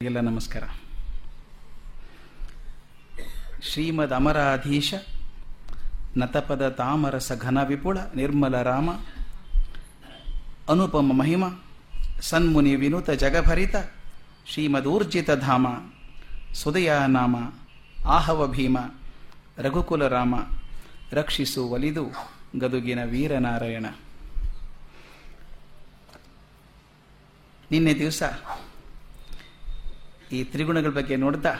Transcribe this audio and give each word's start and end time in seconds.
ಎಲ್ಲ 0.00 0.20
ನಮಸ್ಕಾರ. 0.20 0.64
ಶ್ರೀಮದ್ 3.68 4.12
ಅಮರಾಧೀಶ, 4.12 4.94
ನತಪದ 6.16 6.68
ತಾಮರಸ 6.68 7.32
ಘನ 7.32 7.62
ವಿಪುಳ 7.62 7.98
ನಿರ್ಮಲ 8.16 8.60
ರಾಮ, 8.62 8.90
ಅನುಪಮ 10.68 11.16
ಮಹಿಮ, 11.20 11.44
ಸನ್ಮುನಿ 12.20 12.74
ವಿನುತ 12.76 13.10
ಜಗಭರಿತ 13.10 13.76
ಶ್ರೀಮದೂರ್ಜಿತ 14.46 15.30
ಧಾಮ 15.30 15.66
ಸುದಯ 16.54 16.92
ನಾಮ 17.08 17.36
ಆಹವ 18.04 18.50
ಭೀಮ, 18.52 18.76
ರಘುಕುಲ 19.58 20.08
ರಾಮ, 20.08 20.34
ರಕ್ಷಿಸು 21.12 21.64
ಒಲಿದು 21.66 22.06
ಗದುಗಿನ 22.58 22.98
ವೀರನಾರಾಯಣ. 23.04 23.86
ನಿನ್ನೆ 27.70 27.94
ದಿವಸ 27.94 28.22
ಈ 30.32 30.44
ತ್ರಿಗುಣಗಳ 30.44 30.90
ಬಗ್ಗೆ 30.90 31.16
ನೋಡ್ತಾ 31.16 31.54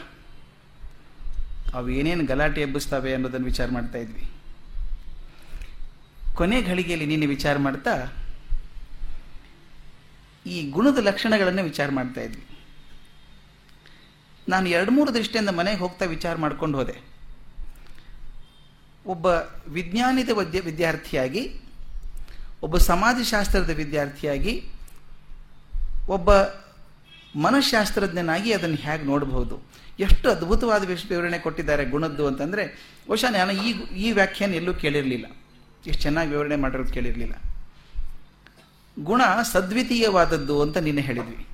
ಅವು 1.75 1.89
ಏನೇನು 1.89 2.27
ಗಲಾಟೆ 2.27 2.61
ಎಬ್ಬಿಸ್ತವೆ 2.61 3.15
ಅನ್ನೋದನ್ನು 3.15 3.47
ವಿಚಾರ 3.47 3.71
ಮಾಡ್ತಾ 3.71 3.99
ಇದ್ವಿ. 3.99 4.31
ಕೊನೆ 6.35 6.63
ಘಳಿಗೆಯಲ್ಲಿ 6.63 7.07
ನಿನ್ನೆ 7.07 7.27
ವಿಚಾರ 7.27 7.59
ಮಾಡ್ತಾ 7.59 8.13
ಈ 10.47 10.71
ಗುಣದ 10.71 10.99
ಲಕ್ಷಣಗಳನ್ನು 11.01 11.63
ವಿಚಾರ 11.63 11.91
ಮಾಡ್ತಾ 11.91 12.21
ಇದ್ವಿ. 12.21 12.47
ನಾನು 14.49 14.69
ಎರಡು 14.69 14.91
ಮೂರು 14.91 15.15
ದೃಷ್ಟಿಯಿಂದ 15.15 15.49
ಮನೆಗೆ 15.49 15.79
ಹೋಗ್ತಾ 15.79 16.05
ವಿಚಾರ 16.05 16.35
ಮಾಡ್ಕೊಂಡು 16.37 16.79
ಹೋದೆ. 16.79 17.01
ಒಬ್ಬ 19.07 19.27
ವಿಜ್ಞಾನಿದ 19.69 20.29
ವಿದ್ಯ 20.29 20.61
ವಿದ್ಯಾರ್ಥಿಯಾಗಿ, 20.61 21.61
ಒಬ್ಬ 22.63 22.79
ಸಮಾಜಶಾಸ್ತ್ರದ 22.79 23.71
ವಿದ್ಯಾರ್ಥಿಯಾಗಿ, 23.71 24.71
ಒಬ್ಬ 26.09 26.35
ಮನಃಶಾಸ್ತ್ರಜ್ಞನಾಗಿ 27.45 28.53
ಅದನ್ನು 28.53 28.77
ಹೇಗೆ 28.77 29.05
ನೋಡಬಹುದು? 29.05 29.57
ಎಷ್ಟು 30.01 30.31
ಅದ್ಭುತವಾದ 30.31 30.83
ವಿವರಣೆ 30.85 31.39
ಕೊಟ್ಟಿದ್ದಾರೆ 31.39 31.85
ಗುಣದ್ದು 31.85 32.27
ಅಂತಂದರೆ, 32.27 32.65
ಬಹುಶಃ 33.07 33.31
ನಾನು 33.31 33.53
ಈ 33.53 33.71
ಈ 33.97 34.13
ವ್ಯಾಖ್ಯಾನ 34.13 34.55
ಎಲ್ಲೂ 34.55 34.75
ಕೇಳಿರಲಿಲ್ಲ. 34.75 35.27
ಎಷ್ಟು 35.87 36.03
ಚೆನ್ನಾಗಿ 36.03 36.31
ವಿವರಣೆ 36.31 36.57
ಮಾಡಿರೋದು 36.57 36.93
ಕೇಳಿರಲಿಲ್ಲ. 36.93 37.35
ಗುಣ 38.99 39.23
ಸದ್ವಿತೀಯವಾದದ್ದು 39.53 40.63
ಅಂತ 40.63 40.77
ನಿನ್ನೆ 40.77 41.03
ಹೇಳಿದ್ವಿ. 41.03 41.47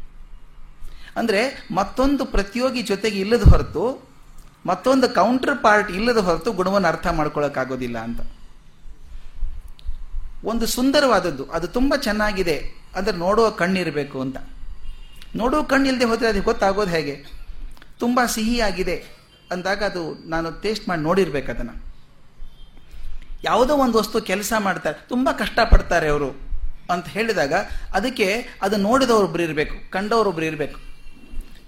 ಅಂದರೆ 1.16 1.40
ಮತ್ತೊಂದು 1.70 2.24
ಪ್ರತಿಯೋಗಿ 2.24 2.82
ಜೊತೆಗೆ 2.82 3.18
ಇಲ್ಲದ 3.20 3.42
ಹೊರತು, 3.42 3.84
ಮತ್ತೊಂದು 4.66 5.08
ಕೌಂಟರ್ 5.08 5.58
ಪಾರ್ಟ್ 5.62 5.90
ಇಲ್ಲದ 5.90 6.16
ಹೊರತು 6.18 6.52
ಗುಣವನ್ನು 6.52 6.88
ಅರ್ಥ 6.88 7.06
ಮಾಡ್ಕೊಳ್ಳೋಕ್ಕಾಗೋದಿಲ್ಲ 7.06 7.98
ಅಂತ. 7.98 8.20
ಒಂದು 10.44 10.66
ಸುಂದರವಾದದ್ದು, 10.66 11.44
ಅದು 11.44 11.68
ತುಂಬ 11.68 11.94
ಚೆನ್ನಾಗಿದೆ, 11.96 12.56
ಅಂದರೆ 12.96 13.16
ನೋಡುವ 13.16 13.50
ಕಣ್ಣಿರಬೇಕು 13.50 14.20
ಅಂತ. 14.20 14.36
ನೋಡುವ 15.36 15.62
ಕಣ್ಣಿಲ್ಲದೆ 15.62 16.04
ಹೋದರೆ 16.04 16.28
ಅದಕ್ಕೆ 16.28 16.44
ಗೊತ್ತಾಗೋದು 16.44 16.90
ಹೇಗೆ? 16.90 17.24
ತುಂಬ 17.98 18.20
ಸಿಹಿಯಾಗಿದೆ 18.26 19.04
ಅಂದಾಗ 19.50 19.84
ಅದು 19.84 20.28
ನಾನು 20.28 20.60
ಟೇಸ್ಟ್ 20.60 20.88
ಮಾಡಿ 20.88 21.00
ನೋಡಿರ್ಬೇಕು 21.00 21.50
ಅದನ್ನು. 21.52 21.92
ಯಾವುದೋ 23.44 23.76
ಒಂದು 23.76 23.98
ವಸ್ತು 23.98 24.20
ಕೆಲಸ 24.20 24.52
ಮಾಡ್ತಾರೆ, 24.58 25.08
ತುಂಬ 25.08 25.28
ಕಷ್ಟಪಡ್ತಾರೆ 25.38 26.08
ಅವರು 26.08 26.52
ಅಂತ 26.90 27.08
ಹೇಳಿದಾಗ 27.08 27.54
ಅದಕ್ಕೆ 27.94 28.44
ಅದು 28.62 28.76
ನೋಡಿದವರೊಬ್ರು 28.76 29.42
ಇರಬೇಕು 29.42 29.90
ಕಂಡವರೊಬ್ರು 29.90 30.44
ಇರಬೇಕು. 30.44 30.80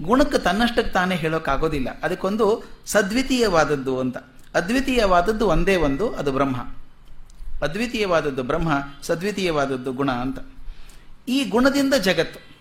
ಗುಣಕ್ಕೆ 0.03 0.39
ತನ್ನಷ್ಟಕ್ಕೆ 0.39 0.91
ತಾನೇ 0.91 1.15
ಹೇಳೋಕ್ಕಾಗೋದಿಲ್ಲ. 1.15 1.89
ಅದಕ್ಕೊಂದು 2.03 2.65
ಸದ್ವಿತೀಯವಾದದ್ದು 2.87 4.01
ಅಂತ. 4.01 4.17
ಅದ್ವಿತೀಯವಾದದ್ದು 4.55 5.47
ಒಂದೇ 5.47 5.77
ಒಂದು, 5.77 6.13
ಅದು 6.13 6.33
ಬ್ರಹ್ಮ. 6.33 6.57
ಅದ್ವಿತೀಯವಾದದ್ದು 7.63 8.43
ಬ್ರಹ್ಮ, 8.43 8.73
ಸದ್ವಿತೀಯವಾದದ್ದು 9.03 9.93
ಗುಣ 9.93 10.13
ಅಂತ. 10.13 10.39
ಈ 11.29 11.45
ಗುಣದಿಂದ 11.45 11.95
ಜಗತ್ತು. 11.95 12.54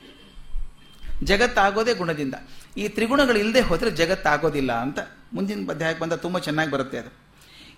ಜಗತ್ತಾಗೋದೇ 1.23 1.93
ಗುಣದಿಂದ. 1.93 2.33
ಈ 2.77 2.87
ತ್ರಿಗುಣಗಳು 2.87 3.39
ಇಲ್ಲದೆ 3.39 3.61
ಹೋದರೆ 3.61 3.91
ಜಗತ್ತಾಗೋದಿಲ್ಲ 3.91 4.71
ಅಂತ 4.73 4.99
ಮುಂದಿನ 5.33 5.71
ಅಧ್ಯಾಯಕ್ಕೆ 5.71 6.01
ಬಂದ 6.01 6.13
ತುಂಬ 6.13 6.39
ಚೆನ್ನಾಗಿ 6.39 6.71
ಬರುತ್ತೆ 6.71 6.97
ಅದು. 6.97 7.23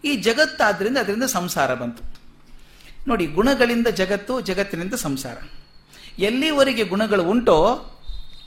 ಈ 0.04 0.16
ಜಗತ್ತಾದ್ರಿಂದ 0.16 0.98
ಅದರಿಂದ 0.98 1.24
ಸಂಸಾರ 1.24 1.74
ಬಂತು. 1.74 2.04
ನೋಡಿ, 3.08 3.28
ಗುಣಗಳಿಂದ 3.28 3.88
ಜಗತ್ತು, 3.88 4.42
ಜಗತ್ತಿನಿಂದ 4.42 4.94
ಸಂಸಾರ. 4.94 5.38
ಎಲ್ಲಿವರೆಗೆ 6.20 6.84
ಗುಣಗಳು 6.84 7.24
ಉಂಟೋ, 7.24 7.76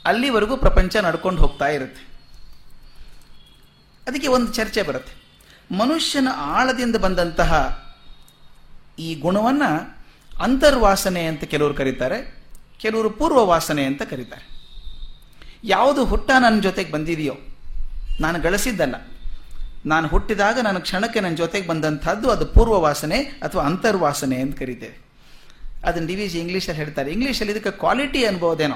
ಅಲ್ಲಿವರೆಗೂ 0.05 0.57
ಪ್ರಪಂಚ 0.57 0.97
ನಡ್ಕೊಂಡು 0.97 1.41
ಹೋಗ್ತಾ 1.41 1.67
ಇರುತ್ತೆ. 1.67 2.09
ಅದಕ್ಕೆ 4.07 4.27
ಒಂದು 4.27 4.53
ಚರ್ಚೆ 4.53 4.81
ಬರುತ್ತೆ. 4.81 5.19
ಮನುಷ್ಯನ 5.75 6.27
ಆಳದಿಂದ 6.35 6.95
ಬಂದಂತಹ 6.95 7.83
ಈ 8.99 9.15
ಗುಣವನ್ನು 9.15 9.97
ಅಂತರ್ವಾಸನೆ 10.41 11.25
ಅಂತ 11.25 11.43
ಕೆಲವರು 11.43 11.73
ಕರೀತಾರೆ, 11.73 12.43
ಕೆಲವರು 12.77 13.09
ಪೂರ್ವ 13.09 13.45
ವಾಸನೆ 13.45 13.85
ಅಂತ 13.85 14.01
ಕರೀತಾರೆ. 14.01 14.48
ಯಾವುದು 15.63 16.05
ಹುಟ್ಟ 16.05 16.31
ನನ್ನ 16.39 16.61
ಜೊತೆಗೆ 16.61 16.91
ಬಂದಿದೆಯೋ? 16.91 17.35
ನಾನು 18.19 18.41
ಗಳಿಸಿದ್ದಲ್ಲ 18.41 18.95
ನಾನು 19.85 20.07
ಹುಟ್ಟಿದಾಗ 20.07 20.59
ನನ್ನ 20.59 20.77
ಕ್ಷಣಕ್ಕೆ 20.77 21.19
ನನ್ನ 21.19 21.35
ಜೊತೆಗೆ 21.35 21.67
ಬಂದಂಥದ್ದು 21.67 22.31
ಅದು 22.31 22.45
ಪೂರ್ವ 22.45 22.79
ವಾಸನೆ 22.79 23.19
ಅಥವಾ 23.19 23.63
ಅಂತರ್ವಾಸನೆ 23.63 24.41
ಅಂತ 24.41 24.59
ಕರಿತೇವೆ. 24.59 24.99
ಅದನ್ನು 25.83 26.07
ಡಿ 26.07 26.15
ವಿ 26.15 26.27
ಜಿ 26.27 26.39
ಇಂಗ್ಲೀಷಲ್ಲಿ 26.39 26.81
ಹೇಳ್ತಾರೆ. 26.81 27.11
ಇಂಗ್ಲೀಷಲ್ಲಿ 27.11 27.53
ಇದಕ್ಕೆ 27.53 27.71
ಕ್ವಾಲಿಟಿ 27.71 28.25
ಅನ್ಬೋದೇನೋ? 28.25 28.75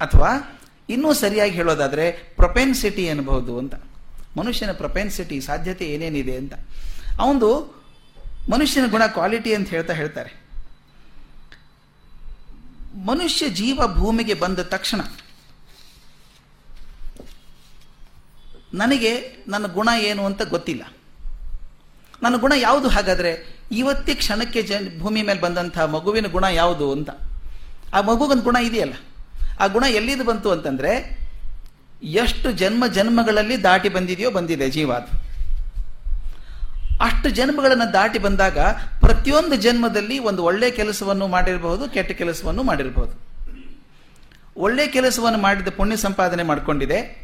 ಅಥವಾ 0.00 0.60
ಇನ್ನೂ 0.88 1.12
ಸರಿಯಾಗಿ 1.12 1.52
ಹೇಳೋದಾದರೆ 1.52 2.12
ಪ್ರೊಪೆನ್ಸಿಟಿ 2.12 3.08
ಅನ್ಬಹುದು 3.08 3.58
ಅಂತ. 3.58 3.74
ಮನುಷ್ಯನ 4.36 4.72
ಪ್ರೊಪೆನ್ಸಿಟಿ, 4.72 5.40
ಸಾಧ್ಯತೆ 5.40 5.84
ಏನೇನಿದೆ 5.84 6.36
ಅಂತ. 6.36 6.52
ಅವನು 7.18 7.80
ಮನುಷ್ಯನ 8.50 8.90
ಗುಣ 8.90 9.06
ಕ್ವಾಲಿಟಿ 9.06 9.54
ಅಂತ 9.54 9.68
ಹೇಳ್ತಾ 9.68 9.92
ಹೇಳ್ತಾರೆ. 9.92 10.40
ಮನುಷ್ಯ 12.94 13.48
ಜೀವ 13.48 13.80
ಭೂಮಿಗೆ 13.94 14.34
ಬಂದ 14.34 14.58
ತಕ್ಷಣ 14.58 15.00
ನನಗೆ 18.74 19.36
ನನ್ನ 19.48 19.66
ಗುಣ 19.66 19.88
ಏನು 19.98 20.24
ಅಂತ 20.24 20.42
ಗೊತ್ತಿಲ್ಲ. 20.42 20.82
ನನ್ನ 22.22 22.36
ಗುಣ 22.36 22.52
ಯಾವುದು 22.56 22.88
ಹಾಗಾದರೆ 22.88 23.60
ಇವತ್ತಿ 23.72 24.14
ಕ್ಷಣಕ್ಕೆ 24.14 24.98
ಭೂಮಿ 24.98 25.22
ಮೇಲೆ 25.22 25.40
ಬಂದಂಥ 25.40 25.78
ಮಗುವಿನ 25.78 26.26
ಗುಣ 26.26 26.44
ಯಾವುದು 26.44 26.92
ಅಂತ. 26.92 27.10
ಆ 27.94 28.00
ಮಗುಗೊಂದು 28.00 28.42
ಗುಣ 28.42 28.56
ಇದೆಯಲ್ಲ. 28.56 28.94
ಆ 29.60 29.66
ಗುಣ 29.66 29.84
ಎಲ್ಲಿದು 29.88 30.24
ಬಂತು 30.24 30.50
ಅಂತಂದರೆ 30.50 31.20
ಎಷ್ಟು 32.02 32.52
ಜನ್ಮ 32.52 32.86
ಜನ್ಮಗಳಲ್ಲಿ 32.86 33.62
ದಾಟಿ 33.62 33.88
ಬಂದಿದೆಯೋ 33.88 34.30
ಬಂದಿದೆ 34.30 34.70
ಜೀವ 34.70 34.92
ಅದು. 34.92 35.30
ಅಷ್ಟು 37.04 37.30
ಜನ್ಮಗಳನ್ನು 37.30 37.92
ದಾಟಿ 37.92 38.18
ಬಂದಾಗ 38.18 38.58
ಪ್ರತಿಯೊಂದು 39.00 39.56
ಜನ್ಮದಲ್ಲಿ 39.56 40.18
ಒಂದು 40.18 40.44
ಒಳ್ಳೆ 40.44 40.70
ಕೆಲಸವನ್ನು 40.70 41.26
ಮಾಡಿರಬಹುದು, 41.26 41.88
ಕೆಟ್ಟ 41.88 42.12
ಕೆಲಸವನ್ನು 42.12 42.62
ಮಾಡಿರಬಹುದು. 42.62 43.30
ಒಳ್ಳೆ 44.56 44.86
ಕೆಲಸವನ್ನು 44.86 45.38
ಮಾಡಿದ 45.38 45.68
ಪುಣ್ಯ 45.68 45.96
ಸಂಪಾದನೆ 45.96 46.42
ಮಾಡಿಕೊಂಡಿದೆ. 46.42 47.19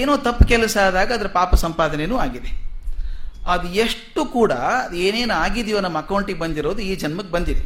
ಏನೋ 0.00 0.12
ತಪ್ಪು 0.26 0.44
ಕೆಲಸ 0.52 0.76
ಆದಾಗ 0.86 1.10
ಅದರ 1.18 1.28
ಪಾಪ 1.40 1.54
ಸಂಪಾದನೆಯೂ 1.64 2.16
ಆಗಿದೆ. 2.24 2.50
ಅದು 3.54 3.66
ಎಷ್ಟು 3.84 4.20
ಕೂಡ 4.36 4.52
ಏನೇನು 5.04 5.34
ಆಗಿದೆಯೋ 5.44 5.80
ನಮ್ಮ 5.86 5.98
ಅಕೌಂಟಿಗೆ 6.04 6.40
ಬಂದಿರೋದು 6.44 6.80
ಈ 6.88 6.92
ಜನ್ಮಕ್ಕೆ 7.02 7.32
ಬಂದಿದೆ. 7.36 7.64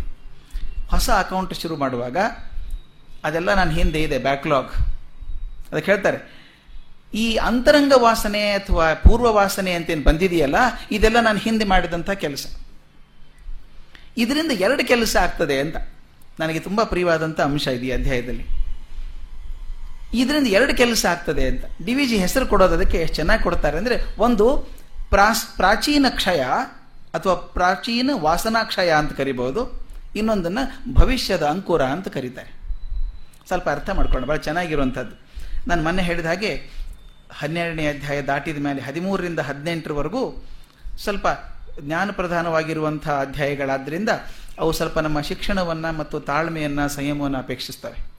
ಹೊಸ 0.93 1.09
ಅಕೌಂಟ್ 1.23 1.55
ಶುರು 1.63 1.77
ಮಾಡುವಾಗ 1.77 2.17
ಅದೆಲ್ಲ 3.27 3.51
ನಾನು 3.55 3.73
ಹಿಂದೆ 3.79 4.03
ಇದೆ 4.07 4.19
ಬ್ಯಾಕ್ಲಾಗ್ 4.27 4.73
ಅದಕ್ಕೆ 5.71 5.89
ಹೇಳ್ತಾರೆ, 5.93 6.19
ಈ 7.15 7.25
ಅಂತರಂಗ 7.49 7.95
ವಾಸನೆ 8.05 8.43
ಅಥವಾ 8.53 8.87
ಪೂರ್ವ 9.07 9.29
ವಾಸನೆ 9.39 9.73
ಅಂತೇನು 9.79 10.05
ಬಂದಿದೆಯಲ್ಲ, 10.09 10.59
ಇದೆಲ್ಲ 10.97 11.19
ನಾನು 11.29 11.39
ಹಿಂದೆ 11.39 11.65
ಮಾಡಿದಂಥ 11.65 12.11
ಕೆಲಸ. 12.25 12.47
ಇದರಿಂದ 14.17 14.53
ಎರಡು 14.67 14.83
ಕೆಲಸ 14.93 15.15
ಆಗ್ತದೆ 15.25 15.57
ಅಂತ 15.65 15.77
ನನಗೆ 16.41 16.61
ತುಂಬ 16.61 16.81
ಪ್ರಿಯವಾದಂಥ 16.83 17.41
ಅಂಶ 17.41 17.67
ಇದೆ 17.79 17.91
ಅಧ್ಯಾಯದಲ್ಲಿ. 17.99 18.45
ಇದರಿಂದ 20.15 20.47
ಎರಡು 20.47 20.77
ಕೆಲಸ 20.77 21.07
ಆಗ್ತದೆ 21.11 21.49
ಅಂತ. 21.49 21.65
ಡಿ 21.85 21.95
ವಿ 21.95 22.07
ಜಿ 22.07 22.17
ಹೆಸರು 22.17 22.47
ಕೊಡೋದು 22.47 22.75
ಅದಕ್ಕೆ 22.75 22.99
ಎಷ್ಟು 22.99 23.15
ಚೆನ್ನಾಗಿ 23.17 23.43
ಕೊಡ್ತಾರೆ 23.43 23.79
ಅಂದರೆ 23.79 24.05
ಒಂದು 24.19 24.57
ಪ್ರಾಸ್ 25.11 25.57
ಪ್ರಾಚೀನ 25.57 26.07
ಕ್ಷಯ 26.09 26.41
ಅಥವಾ 27.15 27.35
ಪ್ರಾಚೀನ 27.35 28.11
ವಾಸನಾಕ್ಷಯ 28.15 28.91
ಅಂತ 28.91 29.13
ಕರಿಬಹುದು. 29.13 29.87
ಇನ್ನೊಂದನ್ನು 30.17 30.95
ಭವಿಷ್ಯದ 30.95 31.43
ಅಂಕುರ 31.43 31.83
ಅಂತ 31.83 32.09
ಕರೀತಾರೆ. 32.09 32.61
ಸ್ವಲ್ಪ 33.47 33.69
ಅರ್ಥ 33.71 33.91
ಮಾಡ್ಕೊಂಡು 33.91 34.27
ಭಾಳ 34.27 34.37
ಚೆನ್ನಾಗಿರುವಂಥದ್ದು. 34.37 35.21
ನಾನು 35.69 35.83
ಮೊನ್ನೆ 35.83 36.03
ಹೇಳಿದ 36.03 36.27
ಹಾಗೆ 36.27 36.71
ಹನ್ನೆರಡನೇ 37.33 37.87
ಅಧ್ಯಾಯ 37.87 38.23
ದಾಟಿದ 38.23 38.59
ಮೇಲೆ 38.59 38.81
ಹದಿಮೂರರಿಂದ 38.81 39.39
ಹದಿನೆಂಟರವರೆಗೂ 39.39 40.45
ಸ್ವಲ್ಪ 40.99 41.27
ಜ್ಞಾನ 41.81 42.11
ಪ್ರಧಾನವಾಗಿರುವಂಥ 42.11 43.09
ಅಧ್ಯಾಯಗಳಾದ್ದರಿಂದ 43.09 44.09
ಅವು 44.59 44.73
ಸ್ವಲ್ಪ 44.73 44.99
ನಮ್ಮ 44.99 45.21
ಶಿಕ್ಷಣವನ್ನು 45.21 45.99
ಮತ್ತು 45.99 46.21
ತಾಳ್ಮೆಯನ್ನು 46.21 46.89
ಸಂಯಮವನ್ನು 46.89 47.39
ಅಪೇಕ್ಷಿಸ್ತವೆ. 47.39 48.10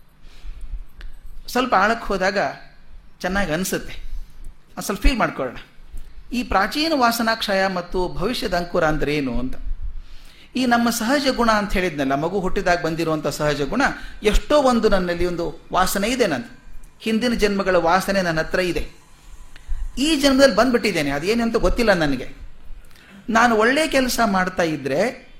ಸ್ವಲ್ಪ 1.52 1.74
ಆಳಕ್ಕೆ 1.74 2.08
ಹೋದಾಗ 2.08 2.38
ಚೆನ್ನಾಗಿ 3.22 3.52
ಅನಿಸುತ್ತೆ. 3.52 3.96
ಸ್ವಲ್ಪ 4.80 5.02
ಫೀಲ್ 5.02 5.18
ಮಾಡ್ಕೊಳ್ಳೋಣ. 5.18 5.58
ಈ 6.34 6.44
ಪ್ರಾಚೀನ 6.44 6.92
ವಾಸನಾಕ್ಷಯ 6.96 7.68
ಮತ್ತು 7.68 8.14
ಭವಿಷ್ಯದ 8.14 8.54
ಅಂಕುರ 8.54 8.84
ಅಂದ್ರೆ 8.84 9.16
ಏನು 9.16 9.40
ಅಂತ. 9.40 9.56
ಈ 10.56 10.66
ನಮ್ಮ 10.66 10.90
ಸಹಜ 10.90 11.28
ಗುಣ 11.36 11.52
ಅಂತ 11.52 11.74
ಹೇಳಿದ್ನಲ್ಲ, 11.74 12.16
ಮಗು 12.16 12.40
ಹುಟ್ಟಿದಾಗ 12.40 12.86
ಬಂದಿರುವಂಥ 12.86 13.28
ಸಹಜ 13.28 13.62
ಗುಣ, 13.62 13.82
ಎಷ್ಟೋ 14.24 14.62
ಒಂದು 14.62 14.90
ನನ್ನಲ್ಲಿ 14.90 15.26
ಒಂದು 15.26 15.68
ವಾಸನೆ 15.74 16.08
ಇದೆ 16.08 16.28
ನಂದು. 16.28 16.60
ಹಿಂದಿನ 17.00 17.34
ಜನ್ಮಗಳ 17.34 17.76
ವಾಸನೆ 17.76 18.22
ನನ್ನ 18.22 18.40
ಹತ್ರ 18.40 18.60
ಇದೆ. 18.60 18.90
ಈ 19.98 20.16
ಜನ್ಮದಲ್ಲಿ 20.16 20.56
ಬಂದ್ಬಿಟ್ಟಿದ್ದೇನೆ 20.56 21.12
ಅದೇನಂತ 21.12 21.56
ಗೊತ್ತಿಲ್ಲ 21.56 21.94
ನನಗೆ. 21.94 22.30
ನಾನು 23.30 23.56
ಒಳ್ಳೆ 23.56 23.88
ಕೆಲಸ 23.88 24.20
ಮಾಡ್ತಾ 24.26 24.64
ಇದ್ರೆ, 24.64 25.34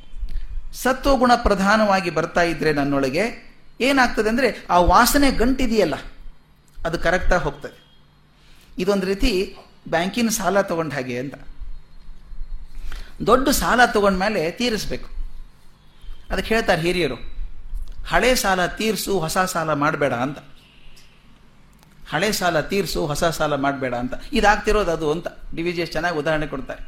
ಸತ್ವಗುಣ 0.74 1.36
ಪ್ರಧಾನವಾಗಿ 1.36 2.10
ಬರ್ತಾ 2.10 2.42
ಇದ್ದರೆ 2.42 2.74
ನನ್ನೊಳಗೆ 2.74 3.51
ಏನಾಗ್ತದೆ 3.80 4.30
ಅಂದರೆ 4.34 4.50
ಆ 4.74 4.78
ವಾಸನೆ 4.94 5.30
ಗಂಟಿದೆಯಲ್ಲ, 5.42 5.96
ಅದು 6.78 6.98
ಕರೆಕ್ಟಾಗಿ 7.06 7.44
ಹೋಗ್ತದೆ. 7.48 7.78
ಇದೊಂದು 8.82 9.06
ರೀತಿ 9.12 9.32
ಬ್ಯಾಂಕಿನ 9.94 10.30
ಸಾಲ 10.38 10.62
ತಗೊಂಡ 10.70 10.92
ಹಾಗೆ 10.98 11.18
ಅಂತ. 11.24 11.36
ದೊಡ್ಡ 13.30 13.48
ಸಾಲ 13.62 13.82
ತಗೊಂಡ್ಮೇಲೆ 13.96 14.42
ತೀರಿಸ್ಬೇಕು. 14.60 15.10
ಅದಕ್ಕೆ 16.32 16.50
ಹೇಳ್ತಾರೆ 16.54 16.82
ಹಿರಿಯರು, 16.86 17.18
ಹಳೆ 18.12 18.32
ಸಾಲ 18.44 18.62
ತೀರಿಸು, 18.80 19.14
ಹೊಸ 19.24 19.38
ಸಾಲ 19.54 19.74
ಮಾಡಬೇಡ 19.84 20.14
ಅಂತ. 20.26 20.40
ಹಳೆ 22.12 22.30
ಸಾಲ 22.40 22.60
ತೀರಿಸು, 22.72 23.02
ಹೊಸ 23.12 23.24
ಸಾಲ 23.38 23.54
ಮಾಡಬೇಡ 23.66 23.94
ಅಂತ. 24.04 24.14
ಇದಾಗ್ತಿರೋದು 24.38 24.92
ಅದು 24.98 25.08
ಅಂತ 25.16 25.28
ಡಿ 25.56 25.62
ವಿ 25.66 25.72
ಚೆನ್ನಾಗಿ 25.96 26.18
ಉದಾಹರಣೆ 26.22 26.48
ಕೊಡ್ತಾರೆ. 26.54 26.82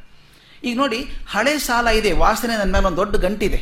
ಈಗ 0.67 0.75
ನೋಡಿ, 0.81 0.99
ಹಳೆ 1.33 1.53
ಸಾಲ 1.67 1.87
ಇದೆ, 1.99 2.11
ವಾಸನೆ 2.23 2.53
ನನ್ನ 2.59 2.71
ಮೇಲೆ 2.75 2.87
ಒಂದು 2.89 2.99
ದೊಡ್ಡ 3.01 3.15
ಗಂಟಿದೆ. 3.25 3.59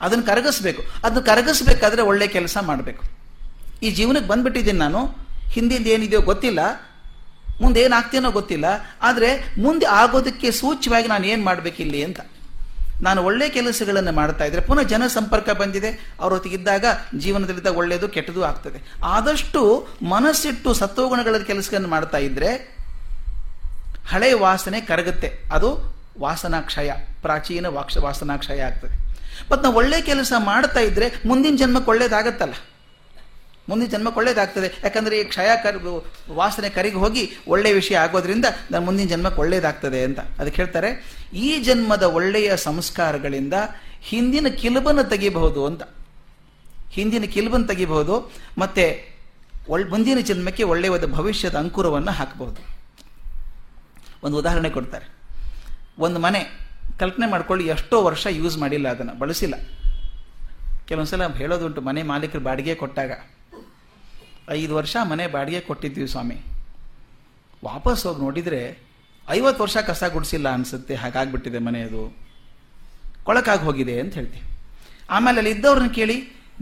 ಅದನ್ನು 0.00 0.24
ಕರಗಿಸ್ಬೇಕು. 0.24 0.82
ಅದನ್ನು 1.04 1.22
ಕರಗಿಸ್ಬೇಕಾದ್ರೆ 1.22 2.02
ಒಳ್ಳೆ 2.02 2.26
ಕೆಲಸ 2.26 2.58
ಮಾಡಬೇಕು. 2.60 3.04
ಈ 3.82 3.90
ಜೀವನಕ್ಕೆ 3.90 4.28
ಬಂದ್ಬಿಟ್ಟಿದ್ದೀನಿ 4.28 4.78
ನಾನು. 4.78 5.06
ಹಿಂದಿಂದ 5.48 5.86
ಏನಿದೆಯೋ 5.86 6.20
ಗೊತ್ತಿಲ್ಲ. 6.20 6.58
ಮುಂದೆ 7.60 7.80
ಏನಾಗ್ತೀನೋ 7.80 8.30
ಗೊತ್ತಿಲ್ಲ. 8.30 8.64
ಆದರೆ 9.02 9.60
ಮುಂದೆ 9.60 9.86
ಆಗೋದಕ್ಕೆ 9.86 10.50
ಸೂಚ್ಯವಾಗಿ 10.50 11.08
ನಾನು 11.08 11.26
ಏನು 11.26 11.44
ಮಾಡಬೇಕಿಲ್ಲಿ 11.44 12.04
ಅಂತ. 12.04 12.20
ನಾನು 13.02 13.22
ಒಳ್ಳೆ 13.22 13.48
ಕೆಲಸಗಳನ್ನು 13.48 14.12
ಮಾಡ್ತಾ 14.12 14.44
ಇದ್ದರೆ 14.44 14.60
ಪುನಃ 14.60 14.82
ಜನ 14.82 15.06
ಸಂಪರ್ಕ 15.06 15.50
ಬಂದಿದೆ 15.50 16.14
ಅವರೊತ್ತಿಗಿದ್ದಾಗ 16.20 16.84
ಜೀವನದಲ್ಲಿದ್ದಾಗ 17.18 17.76
ಒಳ್ಳೆಯದು, 17.76 18.08
ಕೆಟ್ಟದು 18.08 18.44
ಆಗ್ತದೆ. 18.44 18.92
ಆದಷ್ಟು 19.04 19.88
ಮನಸ್ಸಿಟ್ಟು 20.02 20.74
ಸತ್ವಗುಣಗಳ 20.74 21.36
ಕೆಲಸಗಳನ್ನು 21.36 21.88
ಮಾಡ್ತಾ 21.88 22.18
ಇದ್ರೆ 22.18 22.76
ಹಳೆ 24.08 24.32
ವಾಸನೆ 24.32 24.80
ಕರಗುತ್ತೆ. 24.80 25.38
ಅದು 25.52 25.94
ವಾಸನಾಕ್ಷಯ, 26.20 26.92
ಪ್ರಾಚೀನ 27.22 27.66
ವಾಕ್ಷ 27.66 27.96
ವಾಸನಾಕ್ಷಯ 27.96 28.60
ಆಗ್ತದೆ. 28.60 29.03
ಮತ್ತು 29.50 29.62
ನಾವು 29.62 29.76
ಒಳ್ಳೆ 29.76 30.02
ಕೆಲಸ 30.02 30.32
ಮಾಡ್ತಾ 30.38 30.80
ಇದ್ರೆ 30.80 31.12
ಮುಂದಿನ 31.26 31.56
ಜನ್ಮಕ್ಕೆ 31.56 31.90
ಒಳ್ಳೇದಾಗತ್ತಲ್ಲ. 31.90 32.52
ಮುಂದಿನ 33.68 33.88
ಜನ್ಮಕ್ಕೆ 33.88 34.18
ಒಳ್ಳೇದಾಗ್ತದೆ. 34.18 34.80
ಯಾಕಂದ್ರೆ 34.84 35.20
ಈ 35.20 35.24
ಕ್ಷಯ 35.24 35.48
ಕರ್, 35.62 36.04
ವಾಸನೆ 36.30 36.68
ಕರಿಗೆ 36.68 36.96
ಹೋಗಿ 36.96 37.30
ಒಳ್ಳೆ 37.48 37.72
ವಿಷಯ 37.72 37.96
ಆಗೋದ್ರಿಂದ 37.96 38.44
ನಾನು 38.70 38.84
ಮುಂದಿನ 38.84 39.08
ಜನ್ಮಕ್ಕೆ 39.08 39.40
ಒಳ್ಳೇದಾಗ್ತದೆ 39.40 40.04
ಅಂತ. 40.04 40.18
ಅದಕ್ಕೆ 40.18 40.62
ಹೇಳ್ತಾರೆ, 40.62 41.20
ಈ 41.32 41.58
ಜನ್ಮದ 41.58 42.02
ಒಳ್ಳೆಯ 42.02 42.56
ಸಂಸ್ಕಾರಗಳಿಂದ 42.56 43.54
ಹಿಂದಿನ 44.00 44.46
ಕಿಲುಬನ್ನು 44.48 45.04
ತೆಗಿಬಹುದು 45.04 45.66
ಅಂತ. 45.66 45.82
ಹಿಂದಿನ 46.90 47.22
ಕಿಲುಬನ್ನು 47.22 47.66
ತೆಗಿಬಹುದು, 47.66 48.32
ಮತ್ತೆ 48.58 49.14
ಒಳ್, 49.68 49.88
ಮುಂದಿನ 49.88 50.18
ಜನ್ಮಕ್ಕೆ 50.18 50.62
ಒಳ್ಳೆಯವಾದ 50.62 51.06
ಭವಿಷ್ಯದ 51.06 51.54
ಅಂಕುರವನ್ನು 51.54 52.10
ಹಾಕಬಹುದು. 52.10 52.74
ಒಂದು 54.22 54.38
ಉದಾಹರಣೆ 54.38 54.70
ಕೊಡ್ತಾರೆ. 54.70 55.06
ಒಂದು 55.98 56.20
ಮನೆ. 56.20 56.63
ಕಲ್ಪನೆ 57.00 57.26
ಮಾಡ್ಕೊಳ್ಳಿ 57.30 57.66
ಎಷ್ಟೋ 57.66 58.02
ವರ್ಷ 58.02 58.26
ಯೂಸ್ 58.30 58.58
ಮಾಡಿಲ್ಲ 58.58 58.88
ಅದನ್ನು, 58.88 59.18
ಬಳಸಿಲ್ಲ. 59.18 59.54
ಕೆಲವೊಂದ್ಸಲ 60.88 61.26
ಹೇಳೋದುಂಟು, 61.26 61.80
ಮನೆ 61.80 62.02
ಮಾಲೀಕರು 62.02 62.40
ಬಾಡಿಗೆ 62.40 62.74
ಕೊಟ್ಟಾಗ. 62.74 63.12
ಐದು 64.50 64.74
ವರ್ಷ 64.74 64.96
ಮನೆ 65.02 65.26
ಬಾಡಿಗೆ 65.26 65.60
ಕೊಟ್ಟಿದ್ವಿ 65.60 66.08
ಸ್ವಾಮಿ. 66.08 66.38
ವಾಪಸ್ 67.64 68.06
ಹೋಗಿ 68.06 68.20
ನೋಡಿದರೆ 68.20 68.78
ಐವತ್ತು 69.30 69.62
ವರ್ಷ 69.62 69.76
ಕಸ 69.76 70.04
ಗುಡಿಸಿಲ್ಲ 70.04 70.48
ಅನಿಸುತ್ತೆ, 70.48 70.94
ಹಾಗಾಗ್ಬಿಟ್ಟಿದೆ 70.94 71.58
ಮನೆಯದು 71.58 72.02
ಕೊಳಕಾಗಿ 73.24 73.62
ಹೋಗಿದೆ 73.62 74.00
ಅಂತ 74.00 74.14
ಹೇಳ್ತೀವಿ 74.14 74.46
ಆಮೇಲೆ 75.10 75.38
ಅಲ್ಲಿ 75.38 75.50
ಇದ್ದವ್ರನ್ನ 75.50 75.88
ಕೇಳಿ, 75.88 76.16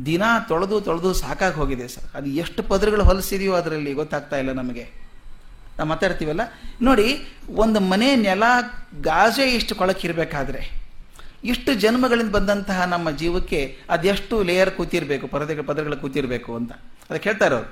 ದಿನ 0.06 0.22
ತೊಳೆದು 0.48 0.80
ತೊಳೆದು 0.80 1.14
ಸಾಕಾಗಿ 1.14 1.54
ಹೋಗಿದೆ 1.54 1.88
ಸರ್. 1.88 2.16
ಅದು 2.16 2.26
ಎಷ್ಟು 2.26 2.62
ಪದರುಗಳು 2.62 3.04
ಹೊಲಿಸಿದೆಯೋ 3.04 3.54
ಅದರಲ್ಲಿ 3.54 3.92
ಗೊತ್ತಾಗ್ತಾ 3.92 4.36
ಇಲ್ಲ 4.36 4.52
ನಮಗೆ. 4.52 5.01
ನಾವು 5.82 5.90
ಮಾತಾಡ್ತೀವಲ್ಲ? 5.94 6.40
ನೋಡಿ, 6.82 7.08
ಒಂದು 7.54 7.80
ಮನೆ 7.80 8.16
ನೆಲ, 8.16 8.44
ಗಾಜೆ 9.00 9.44
ಇಷ್ಟು 9.50 9.74
ಕೊಳಕಿರಬೇಕಾದ್ರೆ 9.74 10.62
ಇಷ್ಟು 11.44 11.74
ಜನ್ಮಗಳಿಂದ 11.74 12.30
ಬಂದಂತಹ 12.30 12.84
ನಮ್ಮ 12.84 13.10
ಜೀವಕ್ಕೆ 13.10 13.60
ಅದೆಷ್ಟು 13.90 14.42
ಲೇಯರ್ 14.42 14.70
ಕೂತಿರ್ಬೇಕು, 14.70 15.26
ಪರದೆಗಳ, 15.26 15.62
ಪದರಗಳು 15.62 15.96
ಕೂತಿರ್ಬೇಕು 15.96 16.50
ಅಂತ. 16.54 16.72
ಅದಕ್ಕೆ 17.10 17.28
ಹೇಳ್ತಾರೆ 17.28 17.54
ಅವರು 17.54 17.70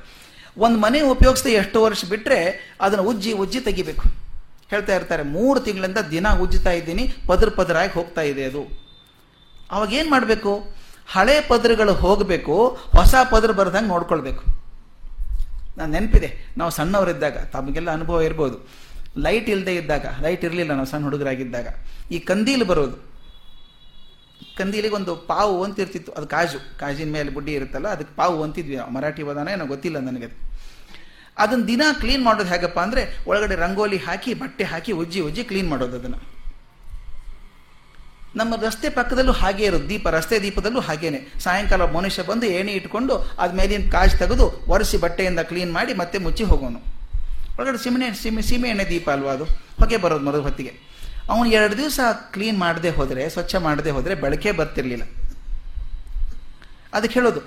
ಒಂದು 0.56 0.78
ಮನೆ 0.80 1.00
ಉಪಯೋಗಿಸ್ತಾ 1.00 1.48
ಎಷ್ಟು 1.48 1.82
ವರ್ಷ 1.82 2.04
ಬಿಟ್ಟರೆ 2.04 2.38
ಅದನ್ನು 2.80 3.04
ಉಜ್ಜಿ 3.04 3.32
ಉಜ್ಜಿ 3.32 3.60
ತೆಗಿಬೇಕು. 3.60 4.02
ಹೇಳ್ತಾ 4.70 4.94
ಇರ್ತಾರೆ, 4.96 5.22
ಮೂರು 5.22 5.60
ತಿಂಗಳಿಂದ 5.60 5.98
ದಿನ 6.10 6.26
ಉಜ್ಜುತ್ತಾ 6.42 6.72
ಇದ್ದೀನಿ, 6.72 7.14
ಪದರ, 7.26 7.48
ಪದರಾಗಿ 7.48 7.92
ಹೋಗ್ತಾ 7.92 8.20
ಇದೆ 8.20 8.44
ಅದು. 8.44 8.62
ಅವಾಗ 9.70 9.92
ಏನು 9.92 10.10
ಮಾಡಬೇಕು? 10.10 10.52
ಹಳೆ 11.12 11.40
ಪದರಗಳು 11.48 11.92
ಹೋಗಬೇಕು, 11.92 12.56
ಹೊಸ 12.96 13.14
ಪದ್ರ 13.30 13.52
ಬರ್ದಂಗೆ 13.52 13.88
ನೋಡ್ಕೊಳ್ಬೇಕು. 13.88 14.59
ನಾನು 15.80 15.92
ನೆನಪಿದೆ. 15.96 16.30
ನಾವು 16.58 16.70
ಸಣ್ಣವರಿದ್ದಾಗ, 16.78 17.36
ತಮಗೆಲ್ಲ 17.54 17.90
ಅನುಭವ 17.90 18.20
ಇರ್ಬೋದು. 18.28 18.56
ಲೈಟ್ 19.18 19.48
ಇಲ್ಲದೆ 19.54 19.72
ಇದ್ದಾಗ 19.76 20.06
ಲೈಟ್ 20.22 20.42
ಇರಲಿಲ್ಲ 20.44 20.72
ನಾವು 20.78 20.90
ಸಣ್ಣ 20.90 21.04
ಹುಡುಗರಾಗಿದ್ದಾಗ. 21.04 21.68
ಈ 22.14 22.18
ಕಂದೀಲು 22.30 22.64
ಬರೋದು. 22.64 22.96
ಕಂದೀಲಿಗೆ 24.58 24.94
ಒಂದು 24.94 25.12
ಪಾವು 25.30 25.56
ಅಂತ 25.64 25.80
ಇರ್ತಿತ್ತು 25.80 26.10
ಅದು 26.12 26.26
ಕಾಜು. 26.26 26.58
ಕಾಜಿನ 26.80 27.08
ಮೇಲೆ 27.12 27.30
ಬುಡ್ಡಿ 27.36 27.52
ಇರುತ್ತಲ್ಲ, 27.52 27.88
ಅದಕ್ಕೆ 27.88 28.12
ಪಾವು 28.16 28.36
ಅಂತಿದ್ವಿ 28.42 28.76
ಮರಾಠಿ 28.96 29.22
ವಧಾನ 29.22 29.48
ಏನೋ 29.48 29.66
ಗೊತ್ತಿಲ್ಲ 29.66 29.98
ನನಗೆ 30.08 30.26
ಅದು. 30.30 30.36
ಅದನ್ನು 31.38 31.64
ದಿನ 31.66 31.82
ಕ್ಲೀನ್ 32.00 32.22
ಮಾಡೋದು 32.24 32.48
ಹೇಗಪ್ಪ 32.48 32.78
ಅಂದರೆ, 32.80 33.02
ಒಳಗಡೆ 33.26 33.54
ರಂಗೋಲಿ 33.54 33.98
ಹಾಕಿ, 34.06 34.32
ಬಟ್ಟೆ 34.34 34.64
ಹಾಕಿ, 34.64 34.92
ಉಜ್ಜಿ 35.02 35.20
ಉಜ್ಜಿ 35.20 35.44
ಕ್ಲೀನ್ 35.44 35.68
ಮಾಡೋದು 35.68 35.96
ಅದನ್ನ. 35.96 36.18
ನಮ್ಮ 38.36 38.54
ರಸ್ತೆ 38.56 38.88
ಪಕ್ಕದಲ್ಲೂ 38.88 39.32
ಹಾಗೆ 39.32 39.64
ಇರೋದು. 39.64 39.88
ದೀಪ, 39.88 40.08
ರಸ್ತೆ 40.08 40.38
ದೀಪದಲ್ಲೂ 40.38 40.80
ಹಾಗೇನೆ. 40.80 41.40
ಸಾಯಂಕಾಲ 41.40 41.82
ಮನುಷ್ಯ 41.82 42.22
ಬಂದು 42.22 42.46
ಏಣಿ 42.46 42.72
ಇಟ್ಕೊಂಡು 42.72 43.14
ಅದ 43.38 43.54
ಮೇಲಿನ 43.54 43.90
ಕಾಜು 43.90 44.18
ತೆಗೆದು 44.18 44.64
ಒರೆಸಿ 44.68 44.96
ಬಟ್ಟೆಯಿಂದ 44.96 45.38
ಕ್ಲೀನ್ 45.38 45.72
ಮಾಡಿ 45.72 45.94
ಮತ್ತೆ 45.94 46.18
ಮುಚ್ಚಿ 46.18 46.44
ಹೋಗೋನು. 46.44 46.78
ಒಳಗಡೆ 47.58 47.82
ಸಿಮೆನೆ, 47.82 48.22
ಸಿಮೆ 48.22 48.42
ಸೀಮೆ 48.42 48.68
ಎಣ್ಣೆ 48.68 48.84
ದೀಪ 48.84 49.10
ಅಲ್ವಾ 49.10 49.32
ಅದು? 49.32 49.44
ಹೊಗೆ 49.44 49.96
ಬರೋದು 49.96 50.24
ಮರದ 50.24 50.38
ಹೊತ್ತಿಗೆ. 50.38 50.72
ಅವನು 51.30 51.50
ಎರಡು 51.50 51.76
ದಿವಸ 51.76 52.00
ಕ್ಲೀನ್ 52.32 52.58
ಮಾಡದೆ 52.58 52.90
ಹೋದರೆ, 52.90 53.28
ಸ್ವಚ್ಛ 53.28 53.54
ಮಾಡದೆ 53.54 53.90
ಹೋದರೆ 53.90 54.14
ಬೆಳಕೆ 54.14 54.52
ಬರ್ತಿರಲಿಲ್ಲ. 54.52 55.04
ಅದಕ್ಕೆ 56.92 57.20
ಹೇಳೋದು 57.20 57.40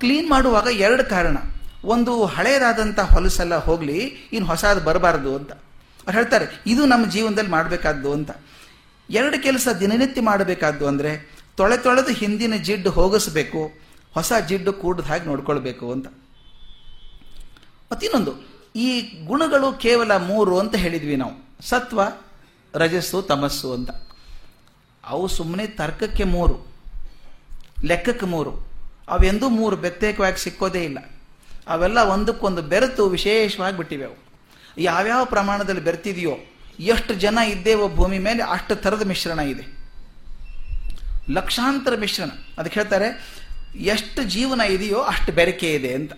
ಕ್ಲೀನ್ 0.00 0.30
ಮಾಡುವಾಗ 0.30 0.66
ಎರಡು 0.66 1.04
ಕಾರಣ. 1.04 1.36
ಒಂದು 1.84 2.24
ಹಳೆಯದಾದಂಥ 2.24 3.00
ಹೊಲಸೆಲ್ಲ 3.00 3.54
ಹೋಗಲಿ 3.54 3.98
ಇನ್ನು 4.32 4.46
ಹೊಸದು 4.46 4.80
ಬರಬಾರ್ದು 4.80 5.36
ಅಂತ. 5.36 5.52
ಅವ್ರು 5.52 6.12
ಹೇಳ್ತಾರೆ, 6.12 6.62
ಇದು 6.66 6.86
ನಮ್ಮ 6.86 7.10
ಜೀವನದಲ್ಲಿ 7.10 7.50
ಮಾಡಬೇಕಾದ್ದು 7.50 8.12
ಅಂತ. 8.12 8.30
ಎರಡು 9.18 9.36
ಕೆಲಸ 9.42 9.68
ದಿನನಿತ್ಯ 9.80 10.22
ಮಾಡಬೇಕಾದ್ದು 10.22 10.84
ಅಂದರೆ 10.88 11.12
ತೊಳೆ 11.58 11.76
ತೊಳೆದು 11.76 12.12
ಹಿಂದಿನ 12.20 12.54
ಜಿಡ್ಡು 12.66 12.90
ಹೋಗಿಸ್ಬೇಕು, 12.90 13.60
ಹೊಸ 14.14 14.32
ಜಿಡ್ಡು 14.48 14.72
ಕೂಡದ 14.72 15.06
ಹಾಗೆ 15.10 15.26
ನೋಡ್ಕೊಳ್ಬೇಕು 15.30 15.86
ಅಂತ. 15.92 16.06
ಮತ್ತಿನ್ನೊಂದು, 17.90 18.32
ಈ 18.76 18.88
ಗುಣಗಳು 19.26 19.68
ಕೇವಲ 19.84 20.16
ಮೂರು 20.30 20.54
ಅಂತ 20.58 20.74
ಹೇಳಿದ್ವಿ 20.76 21.16
ನಾವು. 21.16 21.36
ಸತ್ವ, 21.62 22.00
ರಜಸ್ಸು, 22.74 23.18
ತಮಸ್ಸು 23.22 23.68
ಅಂತ. 23.72 23.90
ಅವು 25.04 25.24
ಸುಮ್ಮನೆ 25.28 25.66
ತರ್ಕಕ್ಕೆ 25.80 26.24
ಮೂರು, 26.34 26.56
ಲೆಕ್ಕಕ್ಕೆ 27.84 28.26
ಮೂರು. 28.26 28.52
ಅವೆಂದೂ 29.08 29.46
ಮೂರು, 29.48 29.76
ಪ್ರತ್ಯೇಕವಾಗಿ 29.76 30.38
ಸಿಕ್ಕೋದೇ 30.44 30.82
ಇಲ್ಲ. 30.84 30.98
ಅವೆಲ್ಲ 31.66 31.98
ಒಂದಕ್ಕೊಂದು 32.14 32.62
ಬೆರೆತು 32.72 33.02
ವಿಶೇಷವಾಗಿ 33.08 33.76
ಬಿಟ್ಟಿವೆ 33.76 34.04
ಅವು. 34.04 34.18
ಯಾವ್ಯಾವ 34.78 35.22
ಪ್ರಮಾಣದಲ್ಲಿ 35.24 35.84
ಬೆರ್ತಿದೆಯೋ 35.88 36.34
ಎಷ್ಟು 36.80 37.14
ಜನ 37.14 37.38
ಇದ್ದೇವೋ 37.38 37.88
ಭೂಮಿ 37.88 38.18
ಮೇಲೆ 38.18 38.42
ಅಷ್ಟು 38.42 38.76
ಥರದ 38.76 39.06
ಮಿಶ್ರಣ 39.06 39.38
ಇದೆ. 39.38 39.80
ಲಕ್ಷಾಂತರ 41.30 41.96
ಮಿಶ್ರಣ. 41.96 42.28
ಅದಕ್ಕೆ 42.58 42.80
ಹೇಳ್ತಾರೆ, 42.80 43.40
ಎಷ್ಟು 43.76 44.22
ಜೀವನ 44.22 44.60
ಇದೆಯೋ 44.60 44.98
ಅಷ್ಟು 44.98 45.32
ಬೆರಕೆ 45.32 45.74
ಇದೆ 45.74 45.94
ಅಂತ. 45.94 46.12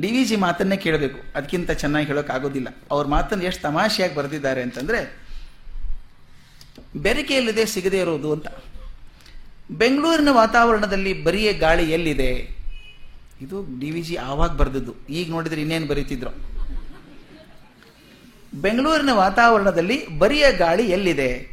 ಡಿ 0.00 0.10
ವಿ 0.12 0.24
ಜಿ 0.24 0.36
ಮಾತನ್ನೇ 0.36 0.76
ಕೇಳಬೇಕು. 0.76 1.36
ಅದಕ್ಕಿಂತ 1.36 1.70
ಚೆನ್ನಾಗಿ 1.70 2.06
ಹೇಳೋಕ್ಕಾಗೋದಿಲ್ಲ 2.06 2.68
ಅವ್ರ 2.90 3.06
ಮಾತನ್ನು 3.06 3.44
ಎಷ್ಟು 3.44 3.62
ತಮಾಷೆಯಾಗಿ 3.62 4.14
ಬರೆದಿದ್ದಾರೆ 4.14 4.62
ಅಂತಂದರೆ, 4.62 5.18
ಬೆರಕೆಯಲ್ಲಿದೆ, 6.96 7.66
ಸಿಗದೇ 7.66 8.00
ಇರೋದು 8.00 8.32
ಅಂತ. 8.32 8.46
ಬೆಂಗಳೂರಿನ 9.70 10.28
ವಾತಾವರಣದಲ್ಲಿ 10.30 11.24
ಬರಿಯ 11.24 11.52
ಗಾಳಿ 11.52 11.92
ಎಲ್ಲಿದೆ? 11.92 12.58
ಇದು 13.40 13.80
ಡಿ 13.80 13.90
ವಿ 13.90 14.02
ಜಿ 14.02 14.16
ಆವಾಗ 14.16 14.50
ಬರೆದದ್ದು. 14.50 14.94
ಈಗ 15.10 15.30
ನೋಡಿದ್ರೆ 15.30 15.60
ಇನ್ನೇನು 15.60 15.86
ಬರೀತಿದ್ರು? 15.86 16.57
ಬೆಂಗಳೂರಿನ 18.60 19.10
ವಾತಾವರಣದಲ್ಲಿ 19.12 20.18
ಬರಿಯ 20.18 20.52
ಗಾಳಿ 20.52 20.90
ಎಲ್ಲಿದೆ? 20.90 21.50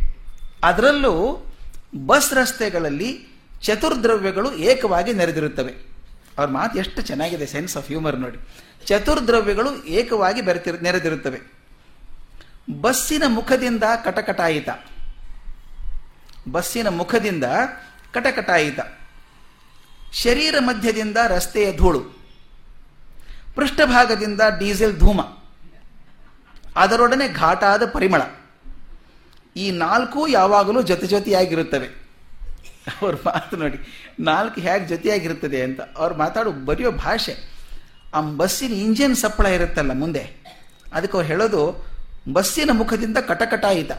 ಅದರಲ್ಲೂ 0.63 1.45
ಬಸ್ 2.05 2.33
ರಸ್ತೆಗಳಲ್ಲಿ 2.33 3.27
ಚತುರ್ದ್ರವ್ಯಗಳು 3.61 4.53
ಏಕವಾಗಿ 4.53 5.13
ನೆರೆದಿರುತ್ತವೆ. 5.13 5.71
ಅವ್ರ 6.37 6.49
ಮಾತು 6.49 6.79
ಎಷ್ಟು 6.79 7.01
ಚೆನ್ನಾಗಿದೆ 7.01 7.45
ಸೆನ್ಸ್ 7.45 7.77
ಆಫ್ 7.77 7.87
ಹ್ಯೂಮರ್ 7.87 8.19
ನೋಡಿ. 8.19 8.37
ಚತುರ್ದ್ರವ್ಯಗಳು 8.85 9.85
ಏಕವಾಗಿ 9.85 10.41
ಬೆರೆತಿರು 10.41 10.77
ನೆರೆದಿರುತ್ತವೆ. 10.77 11.39
ಬಸ್ಸಿನ 12.81 13.23
ಮುಖದಿಂದ 13.27 13.83
ಕಟಕಟಾಯಿತ. 14.03 14.69
ಬಸ್ಸಿನ 16.51 16.87
ಮುಖದಿಂದ 16.87 17.43
ಕಟಕಟಾಯಿತ. 18.13 18.79
ಶರೀರ 20.13 20.55
ಮಧ್ಯದಿಂದ 20.59 21.17
ರಸ್ತೆಯ 21.27 21.77
ಧೂಳು. 21.77 21.99
ಪೃಷ್ಠಭಾಗದಿಂದ 23.55 24.41
ಡೀಸೆಲ್ 24.59 24.99
ಧೂಮ. 24.99 25.21
ಅದರೊಡನೆ 26.75 27.27
ಘಾಟಾದ 27.33 27.83
ಪರಿಮಳ. 27.91 28.21
ಈ 29.55 29.65
ನಾಲ್ಕು 29.71 30.21
ಯಾವಾಗಲೂ 30.27 30.81
ಜೊತೆ 30.81 31.07
ಜೊತೆಯಾಗಿರುತ್ತವೆ. 31.07 31.87
ಅವ್ರ 33.01 33.15
ಮಾತು 33.25 33.57
ನೋಡಿ, 33.57 33.77
ನಾಲ್ಕು 34.19 34.57
ಹೇಗೆ 34.61 34.85
ಜೊತೆಯಾಗಿರುತ್ತದೆ 34.87 35.59
ಅಂತ 35.63 35.81
ಅವ್ರು 35.97 36.15
ಮಾತಾಡೋ, 36.15 36.51
ಬರೆಯೋ 36.51 36.91
ಭಾಷೆ. 37.03 37.33
ಆ 38.15 38.21
ಬಸ್ಸಿನ 38.39 38.73
ಇಂಜಿನ್ 38.73 39.15
ಸಪ್ಪಳ 39.15 39.45
ಇರುತ್ತಲ್ಲ 39.45 39.93
ಮುಂದೆ, 39.93 40.23
ಅದಕ್ಕೆ 40.93 41.15
ಅವ್ರು 41.17 41.27
ಹೇಳೋದು, 41.27 41.61
ಬಸ್ಸಿನ 42.33 42.69
ಮುಖದಿಂದ 42.73 43.17
ಕಟಕಟ 43.27 43.65
ಆಯಿತ 43.65 43.91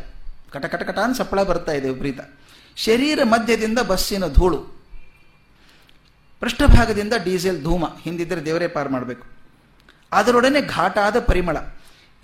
ಕಟಕಟಕಟ 0.52 0.98
ಅಂತ 0.98 1.16
ಸಪ್ಪಳ 1.16 1.40
ಬರ್ತಾ 1.42 1.72
ಇದೆ 1.72 1.88
ವಿಪರೀತ. 1.88 2.20
ಶರೀರ 2.76 3.20
ಮಧ್ಯದಿಂದ 3.24 3.80
ಬಸ್ಸಿನ 3.90 4.24
ಧೂಳು. 4.26 4.58
ಪೃಷ್ಠಭಾಗದಿಂದ 6.42 7.14
ಡೀಸೆಲ್ 7.24 7.60
ಧೂಮ, 7.62 7.84
ಹಿಂದಿದ್ರೆ 8.02 8.44
ದೇವರೇ 8.44 8.68
ಪಾರು 8.68 8.90
ಮಾಡಬೇಕು. 8.90 9.24
ಅದರೊಡನೆ 10.12 10.60
ಘಾಟಾದ 10.68 11.20
ಪರಿಮಳ. 11.20 11.56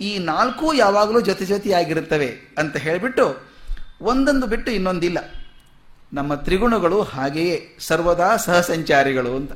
ಈ 0.07 0.11
ನಾಲ್ಕು 0.31 0.73
ಯಾವಾಗಲೂ 0.73 1.19
ಜೊತೆ 1.21 1.45
ಜೊತೆಯಾಗಿರುತ್ತವೆ 1.45 2.29
ಅಂತ 2.57 2.75
ಹೇಳಿಬಿಟ್ಟು 2.77 3.25
ಒಂದೊಂದು 4.01 4.47
ಬಿಟ್ಟು 4.47 4.69
ಇನ್ನೊಂದಿಲ್ಲ. 4.71 5.19
ನಮ್ಮ 6.13 6.35
ತ್ರಿಗುಣಗಳು 6.35 6.97
ಹಾಗೆಯೇ, 7.13 7.55
ಸರ್ವದಾ 7.79 8.37
ಸಹಸಂಚಾರಿಗಳು 8.37 9.31
ಅಂತ. 9.35 9.53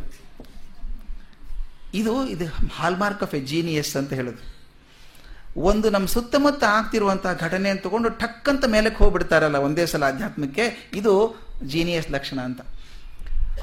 ಇದು 1.94 2.14
ಇದು 2.28 2.46
ಹಾಲ್ಮಾರ್ಕ್ 2.78 3.24
ಆಫ್ 3.24 3.36
ಎ 3.36 3.40
ಜೀನಿಯಸ್ 3.40 3.96
ಅಂತ 3.96 4.14
ಹೇಳೋದು. 4.14 4.42
ಒಂದು 5.70 5.90
ನಮ್ಮ 5.90 6.08
ಸುತ್ತಮುತ್ತ 6.08 6.64
ಆಗ್ತಿರುವಂತಹ 6.64 7.34
ಘಟನೆ 7.40 7.70
ತಗೊಂಡು 7.76 8.10
ಟಕ್ಕಂತ 8.10 8.66
ಮೇಲಕ್ಕೆ 8.66 9.00
ಹೋಗ್ಬಿಡ್ತಾರಲ್ಲ 9.04 9.56
ಒಂದೇ 9.68 9.86
ಸಲ 9.86 10.04
ಆಧ್ಯಾತ್ಮಕ್ಕೆ 10.04 10.66
ಇದು 10.94 11.14
ಜೀನಿಯಸ್ 11.64 12.12
ಲಕ್ಷಣ 12.12 12.40
ಅಂತ. 12.40 12.62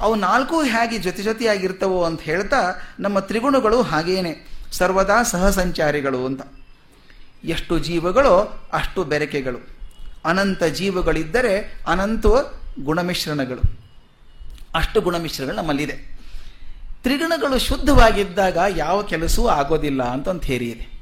ಅವು 0.01 0.15
ನಾಲ್ಕು 0.15 0.57
ಹೇಗೆ 0.73 0.97
ಜೊತೆ 0.99 1.23
ಜೊತೆಯಾಗಿರ್ತವೋ 1.23 1.99
ಅಂತ 2.03 2.21
ಹೇಳ್ತಾ 2.21 2.61
ನಮ್ಮ 2.99 3.19
ತ್ರಿಗುಣಗಳು 3.19 3.81
ಹಾಗೇನೆ 3.81 4.33
ಸರ್ವದಾ 4.71 5.23
ಸಹಸಂಚಾರಿಗಳು 5.23 6.21
ಅಂತ. 6.25 6.41
ಎಷ್ಟು 7.45 7.79
ಜೀವಗಳೋ 7.79 8.65
ಅಷ್ಟು 8.73 9.03
ಬೆರಕೆಗಳು. 9.03 9.59
ಅನಂತ 10.25 10.63
ಜೀವಗಳಿದ್ದರೆ 10.63 11.81
ಅನಂತ 11.87 12.25
ಗುಣಮಿಶ್ರಣಗಳು. 12.83 13.79
ಅಷ್ಟು 14.75 15.01
ಗುಣಮಿಶ್ರಣಗಳು 15.01 15.55
ನಮ್ಮಲ್ಲಿದೆ. 15.55 16.15
ತ್ರಿಗುಣಗಳು 17.03 17.59
ಶುದ್ಧವಾಗಿದ್ದಾಗ 17.59 18.57
ಯಾವ 18.77 19.01
ಕೆಲಸವೂ 19.01 19.47
ಆಗೋದಿಲ್ಲ 19.47 20.03
ಅಂತ 20.03 20.27
ಒಂದು 20.27 20.41
ಥೇರಿ 20.41 20.69
ಇದೆ. 20.69 20.95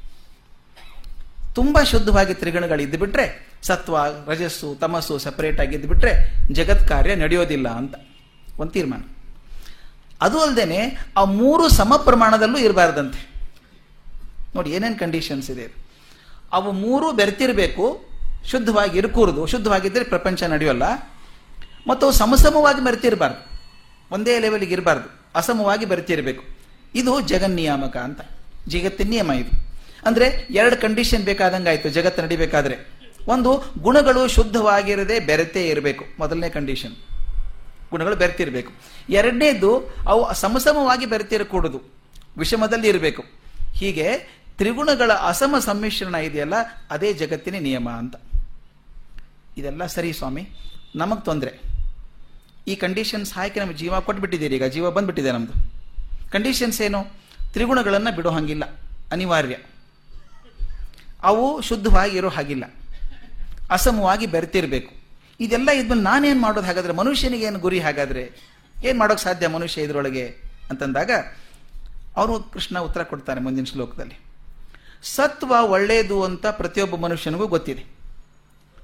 ತುಂಬ 1.56 1.84
ಶುದ್ಧವಾಗಿ 1.84 2.34
ತ್ರಿಗುಣಗಳು 2.34 3.00
ಬಿಟ್ರೆ 3.00 3.54
ಸತ್ವ, 3.62 3.98
ರಜಸ್ಸು, 4.28 4.76
ತಮಸ್ಸು 4.82 5.18
ಸಪರೇಟ್ 5.18 5.62
ಆಗಿದ್ದು 5.62 5.88
ಬಿಟ್ರೆ 5.88 6.38
ಜಗತ್ 6.54 6.88
ಕಾರ್ಯ 6.88 7.16
ನಡೆಯೋದಿಲ್ಲ 7.16 7.70
ಅಂತ. 7.70 7.96
ಒಂದು 8.58 8.72
ತೀರ್ಮಾನ. 8.72 9.02
ಅದು 10.22 10.40
ಅಲ್ಲದೆ 10.40 11.08
ಆ 11.18 11.24
ಮೂರು 11.24 11.70
ಸಮ 11.70 11.96
ಪ್ರಮಾಣದಲ್ಲೂ 11.96 12.58
ಇರಬಾರ್ದಂತೆ. 12.58 13.30
ನೋಡಿ 14.56 14.70
ಏನೇನು 14.70 15.00
ಕಂಡೀಷನ್ಸ್ 15.00 15.52
ಇದೆ. 15.52 15.84
ಅವು 16.54 16.72
ಮೂರು 16.72 17.12
ಬೆರೆತಿರಬೇಕು, 17.12 18.06
ಶುದ್ಧವಾಗಿ 18.46 18.98
ಇರ್ಕೂರ್ದು. 18.98 19.46
ಶುದ್ಧವಾಗಿದ್ದರೆ 19.46 20.04
ಪ್ರಪಂಚ 20.04 20.44
ನಡೆಯೋಲ್ಲ. 20.44 20.84
ಮತ್ತು 21.88 22.06
ಅವು 22.06 22.16
ಸಮಸಮವಾಗಿ 22.16 22.84
ಬೆರೆತಿರಬಾರ್ದು 22.84 23.62
ಒಂದೇ 24.12 24.40
ಲೆವೆಲ್ಗೆ 24.40 24.74
ಇರಬಾರ್ದು. 24.74 25.22
ಅಸಮವಾಗಿ 25.36 25.86
ಬೆರೆತಿರಬೇಕು 25.86 26.44
ಇದು 26.96 27.22
ಜಗನ್ನಿಯಾಮಕ 27.22 27.98
ಅಂತ. 27.98 28.22
ಜಗತ್ತಿನ 28.68 29.10
ನಿಯಮ 29.10 29.32
ಇದು. 29.32 29.74
ಅಂದರೆ 30.08 30.48
ಎರಡು 30.50 30.82
ಕಂಡೀಷನ್ 30.82 31.24
ಬೇಕಾದಂಗೆ 31.24 31.70
ಆಯಿತು 31.70 31.90
ಜಗತ್ತು 31.90 32.22
ನಡಿಬೇಕಾದ್ರೆ. 32.22 32.76
ಒಂದು, 33.28 33.64
ಗುಣಗಳು 33.82 34.28
ಶುದ್ಧವಾಗಿರದೆ 34.28 35.20
ಬೆರೆತೇ 35.20 35.68
ಇರಬೇಕು. 35.68 36.06
ಮೊದಲನೇ 36.20 36.50
ಕಂಡೀಷನ್ 36.50 36.96
ಗುಣಗಳು 37.92 38.16
ಬೆರೆತಿರಬೇಕು. 38.16 38.72
ಎರಡನೇದು, 39.10 39.96
ಅವು 40.08 40.34
ಸಮಸಮವಾಗಿ 40.34 41.06
ಬೆರೆತಿರಕೂಡದು. 41.06 41.82
ವಿಷಮದಲ್ಲಿ 42.38 42.88
ಇರಬೇಕು. 42.88 43.24
ಹೀಗೆ 43.74 44.10
ತ್ರಿಗುಣಗಳ 44.58 45.12
ಅಸಮ 45.28 45.56
ಸಮ್ಮಿಶ್ರಣ 45.60 46.16
ಇದೆಯಲ್ಲ, 46.28 46.56
ಅದೇ 46.90 47.10
ಜಗತ್ತಿನ 47.14 47.58
ನಿಯಮ 47.60 47.90
ಅಂತ. 47.90 48.16
ಇದೆಲ್ಲ 49.58 49.86
ಸರಿ 49.86 50.12
ಸ್ವಾಮಿ, 50.14 50.44
ನಮಗೆ 50.96 51.24
ತೊಂದರೆ. 51.26 51.52
ಈ 52.68 52.76
ಕಂಡೀಷನ್ಸ್ 52.76 53.34
ಹಾಕಿ 53.34 53.60
ನಮಗೆ 53.60 53.78
ಜೀವ 53.78 54.00
ಕೊಟ್ಬಿಟ್ಟಿದ್ದೀರಿ, 54.00 54.56
ಈಗ 54.56 54.66
ಜೀವ 54.66 54.92
ಬಂದ್ಬಿಟ್ಟಿದೆ 54.92 55.32
ನಮ್ಮದು 55.32 55.56
ಕಂಡೀಷನ್ಸ್ 56.32 56.80
ಏನು? 56.82 57.02
ತ್ರಿಗುಣಗಳನ್ನು 57.54 58.12
ಬಿಡೋ 58.16 58.30
ಹಾಗಿಲ್ಲ, 58.30 58.66
ಅನಿವಾರ್ಯ. 59.12 59.56
ಅವು 61.24 61.46
ಶುದ್ಧವಾಗಿ 61.62 62.18
ಇರೋ 62.18 62.30
ಹಾಗಿಲ್ಲ, 62.30 62.66
ಅಸಮವಾಗಿ 63.72 64.26
ಬೆರೆತಿರಬೇಕು. 64.26 64.92
ಇದೆಲ್ಲ 65.40 65.70
ಇದ್ಮೇಲೆ 65.72 66.02
ನಾನೇನು 66.02 66.42
ಮಾಡೋದು 66.42 66.68
ಹಾಗಾದ್ರೆ, 66.68 66.94
ಮನುಷ್ಯನಿಗೆ 66.94 67.46
ಏನು 67.46 67.60
ಗುರಿ 67.60 67.80
ಹಾಗಾದ್ರೆ? 67.80 68.24
ಏನು 68.84 68.98
ಮಾಡೋಕ್ಕೆ 69.00 69.24
ಸಾಧ್ಯ 69.24 69.48
ಮನುಷ್ಯ 69.48 69.82
ಇದರೊಳಗೆ? 69.82 70.26
ಅಂತಂದಾಗ, 70.70 71.12
ಅವರು 72.16 72.34
ಕೃಷ್ಣ 72.54 72.80
ಉತ್ತರ 72.80 73.04
ಕೊಡ್ತಾನೆ 73.04 73.42
ಮುಂದಿನ 73.42 73.64
ಶ್ಲೋಕದಲ್ಲಿ. 73.64 74.18
ಸತ್ವ 75.04 75.56
ಒಳ್ಳೆಯದು 75.62 76.24
ಅಂತ 76.24 76.46
ಪ್ರತಿಯೊಬ್ಬ 76.46 76.96
ಮನುಷ್ಯನಿಗೂ 76.96 77.48
ಗೊತ್ತಿದೆ. 77.48 77.86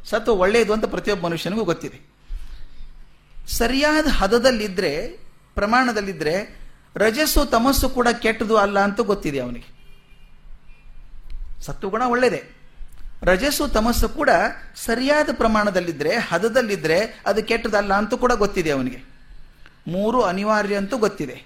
ಸತ್ವ 0.06 0.32
ಒಳ್ಳೆಯದು 0.32 0.74
ಅಂತ 0.74 0.86
ಪ್ರತಿಯೊಬ್ಬ 0.86 1.28
ಮನುಷ್ಯನಿಗೂ 1.28 1.64
ಗೊತ್ತಿದೆ. 1.64 2.00
ಸರಿಯಾದ 3.48 4.08
ಹದದಲ್ಲಿದ್ದರೆ 4.08 5.08
ಪ್ರಮಾಣದಲ್ಲಿದ್ದರೆ 5.56 6.60
ರಜಸ್ಸು, 6.96 7.46
ತಮಸ್ಸು 7.46 7.90
ಕೂಡ 7.90 8.08
ಕೆಟ್ಟದು 8.08 8.58
ಅಲ್ಲ 8.58 8.80
ಅಂತ 8.80 9.00
ಗೊತ್ತಿದೆ 9.00 9.40
ಅವನಿಗೆ. 9.40 9.80
ಸತ್ವಗುಣ 11.62 12.04
ಒಳ್ಳೆಯದೇ. 12.04 12.44
ರಜಸ್ಸು, 13.22 13.68
ತಮಸ್ಸು 13.68 14.10
ಕೂಡ 14.10 14.30
ಸರಿಯಾದ 14.76 15.30
ಪ್ರಮಾಣದಲ್ಲಿದ್ದರೆ 15.34 16.16
ಹದದಲ್ಲಿದ್ದರೆ 16.16 17.24
ಅದು 17.26 17.44
ಕೆಟ್ಟದಲ್ಲ 17.44 17.94
ಅಂತೂ 17.94 18.18
ಕೂಡ 18.18 18.32
ಗೊತ್ತಿದೆ 18.32 18.72
ಅವನಿಗೆ. 18.72 19.04
ಮೂರು 19.88 20.22
ಅನಿವಾರ್ಯ 20.22 20.76
ಅಂತೂ 20.76 20.98
ಗೊತ್ತಿದೆ. 20.98 21.44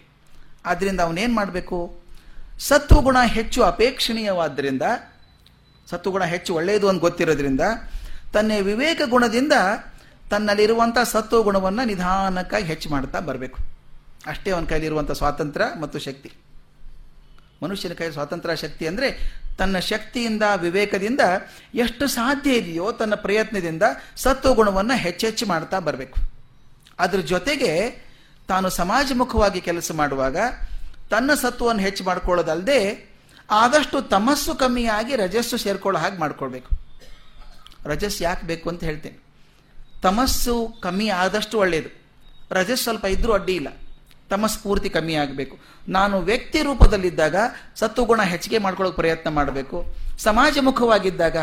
ಆದ್ದರಿಂದ 0.65 0.99
ಅವನೇನು 0.99 1.33
ಮಾಡಬೇಕು? 1.33 2.02
ಸತ್ವಗುಣ 2.59 3.17
ಹೆಚ್ಚು 3.25 3.63
ಅಪೇಕ್ಷಣೀಯವಾದ್ದರಿಂದ, 3.63 4.81
ಸತ್ವಗುಣ 5.89 6.23
ಹೆಚ್ಚು 6.23 6.55
ಒಳ್ಳೆಯದು 6.55 6.89
ಅಂತ 6.89 7.01
ಗೊತ್ತಿರೋದ್ರಿಂದ, 7.01 7.61
ತನ್ನ 8.33 8.51
ವಿವೇಕ 8.61 9.01
ಗುಣದಿಂದ 9.09 9.53
ತನ್ನಲ್ಲಿರುವಂಥ 10.29 10.97
ಸತ್ವಗುಣವನ್ನು 11.03 11.85
ನಿಧಾನಕ್ಕಾಗಿ 11.85 12.65
ಹೆಚ್ಚು 12.65 12.89
ಮಾಡ್ತಾ 12.89 13.19
ಬರಬೇಕು. 13.19 13.59
ಅಷ್ಟೇ 14.27 14.51
ಅವನ 14.51 14.65
ಕೈಲಿರುವಂಥ 14.65 15.11
ಸ್ವಾತಂತ್ರ್ಯ 15.11 15.81
ಮತ್ತು 15.81 15.99
ಶಕ್ತಿ. 15.99 16.31
ಮನುಷ್ಯನ 17.63 17.93
ಕೈ 17.93 18.11
ಸ್ವಾತಂತ್ರ್ಯ, 18.11 18.55
ಶಕ್ತಿ 18.55 18.87
ಅಂದರೆ 18.87 19.33
ತನ್ನ 19.57 19.79
ಶಕ್ತಿಯಿಂದ, 19.79 20.43
ವಿವೇಕದಿಂದ 20.57 21.21
ಎಷ್ಟು 21.75 22.07
ಸಾಧ್ಯ 22.07 22.51
ಇದೆಯೋ 22.51 22.91
ತನ್ನ 22.91 23.15
ಪ್ರಯತ್ನದಿಂದ 23.15 23.83
ಸತ್ವಗುಣವನ್ನು 24.15 24.97
ಹೆಚ್ಚೆಚ್ಚು 24.97 25.45
ಮಾಡ್ತಾ 25.45 25.79
ಬರಬೇಕು. 25.79 26.19
ಅದ್ರ 26.99 27.19
ಜೊತೆಗೆ 27.19 27.89
ತಾನು 28.47 28.69
ಸಮಾಜಮುಖವಾಗಿ 28.69 29.61
ಕೆಲಸ 29.61 29.91
ಮಾಡುವಾಗ 29.95 30.37
ತನ್ನ 31.09 31.33
ಸತ್ವವನ್ನು 31.33 31.81
ಹೆಚ್ಚು 31.81 32.03
ಮಾಡ್ಕೊಳ್ಳೋದಲ್ಲದೆ 32.03 33.13
ಆದಷ್ಟು 33.51 34.01
ತಮಸ್ಸು 34.01 34.55
ಕಮ್ಮಿಯಾಗಿ 34.55 35.15
ರಜಸ್ಸು 35.15 35.57
ಸೇರ್ಕೊಳ್ಳೋ 35.57 35.99
ಹಾಗೆ 35.99 36.17
ಮಾಡ್ಕೊಳ್ಬೇಕು. 36.17 36.69
ರಜಸ್ 37.85 38.21
ಯಾಕೆ 38.21 38.47
ಬೇಕು 38.47 38.69
ಅಂತ 38.69 38.83
ಹೇಳ್ತೇನೆ. 38.83 39.23
ತಮಸ್ಸು 40.01 40.75
ಕಮ್ಮಿ 40.81 41.09
ಆದಷ್ಟು 41.09 41.59
ಒಳ್ಳೆಯದು 41.59 42.01
ರಜಸ್ 42.51 42.81
ಸ್ವಲ್ಪ 42.81 43.05
ಇದ್ರೂ 43.05 43.33
ಅಡ್ಡಿ 43.33 43.55
ಇಲ್ಲ. 43.55 43.67
ತಮಸ್ 44.29 44.59
ಪೂರ್ತಿ 44.59 44.89
ಕಮ್ಮಿ 44.89 45.13
ಆಗಬೇಕು. 45.15 45.57
ನಾನು 45.87 46.19
ವ್ಯಕ್ತಿ 46.19 46.61
ರೂಪದಲ್ಲಿದ್ದಾಗ 46.61 47.35
ಸತ್ವಗುಣ 47.75 48.21
ಹೆಚ್ಚಿಗೆ 48.21 48.57
ಮಾಡ್ಕೊಳ್ಳೋಕೆ 48.57 48.95
ಪ್ರಯತ್ನ 48.95 49.29
ಮಾಡಬೇಕು. 49.29 49.85
ಸಮಾಜಮುಖವಾಗಿದ್ದಾಗ 50.17 51.37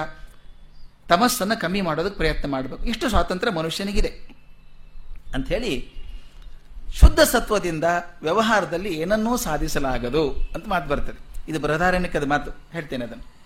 ತಮಸ್ಸನ್ನು 1.08 1.60
ಕಮ್ಮಿ 1.60 1.80
ಮಾಡೋದಕ್ಕೆ 1.80 2.16
ಪ್ರಯತ್ನ 2.16 2.50
ಮಾಡಬೇಕು. 2.50 2.84
ಇಷ್ಟು 2.84 3.08
ಸ್ವಾತಂತ್ರ್ಯ 3.08 3.52
ಮನುಷ್ಯನಿಗಿದೆ. 3.52 4.08
ಅಂಥೇಳಿ 5.34 5.99
ಶುದ್ಧ 6.94 7.20
ಸತ್ವದಿಂದ 7.20 7.84
ವ್ಯವಹಾರದಲ್ಲಿ 8.22 8.94
ಏನನ್ನೂ 8.94 9.36
ಸಾಧಿಸಲಾಗದು 9.36 10.30
ಅಂತ 10.30 10.68
ಮಾತು 10.68 10.88
ಬರ್ತದೆ. 10.88 11.30
ಇದು 11.48 11.60
ಬೃಹದಾರಣ್ಯಕದ 11.60 12.26
ಮಾತು. 12.26 12.50
ಹೇಳ್ತೇನೆ 12.72 13.04
ಅದನ್ನು. 13.04 13.40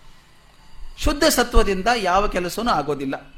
ಶುದ್ಧ 0.98 1.24
ಸತ್ವದಿಂದ 1.24 1.86
ಯಾವ 1.96 2.28
ಕೆಲಸವೂ 2.28 2.68
ಆಗೋದಿಲ್ಲ. 2.68 3.34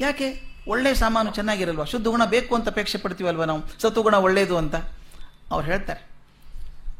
ಯಾಕೆ? 0.00 0.54
ಒಳ್ಳೆ 0.68 0.94
ಸಾಮಾನು 0.94 1.30
ಚೆನ್ನಾಗಿರಲ್ವಾ? 1.30 1.84
ಶುದ್ಧ 1.84 2.06
ಗುಣ 2.06 2.24
ಬೇಕು 2.24 2.54
ಅಂತ 2.54 2.68
ಅಪೇಕ್ಷೆ 2.68 2.98
ಪಡ್ತೀವಲ್ವ 2.98 3.44
ನಾವು? 3.44 3.80
ಸತ್ವಗುಣ 3.82 4.14
ಒಳ್ಳೆಯದು 4.14 4.56
ಅಂತ. 4.56 4.74
ಅವ್ರು 5.50 5.66
ಹೇಳ್ತಾರೆ. 5.66 6.08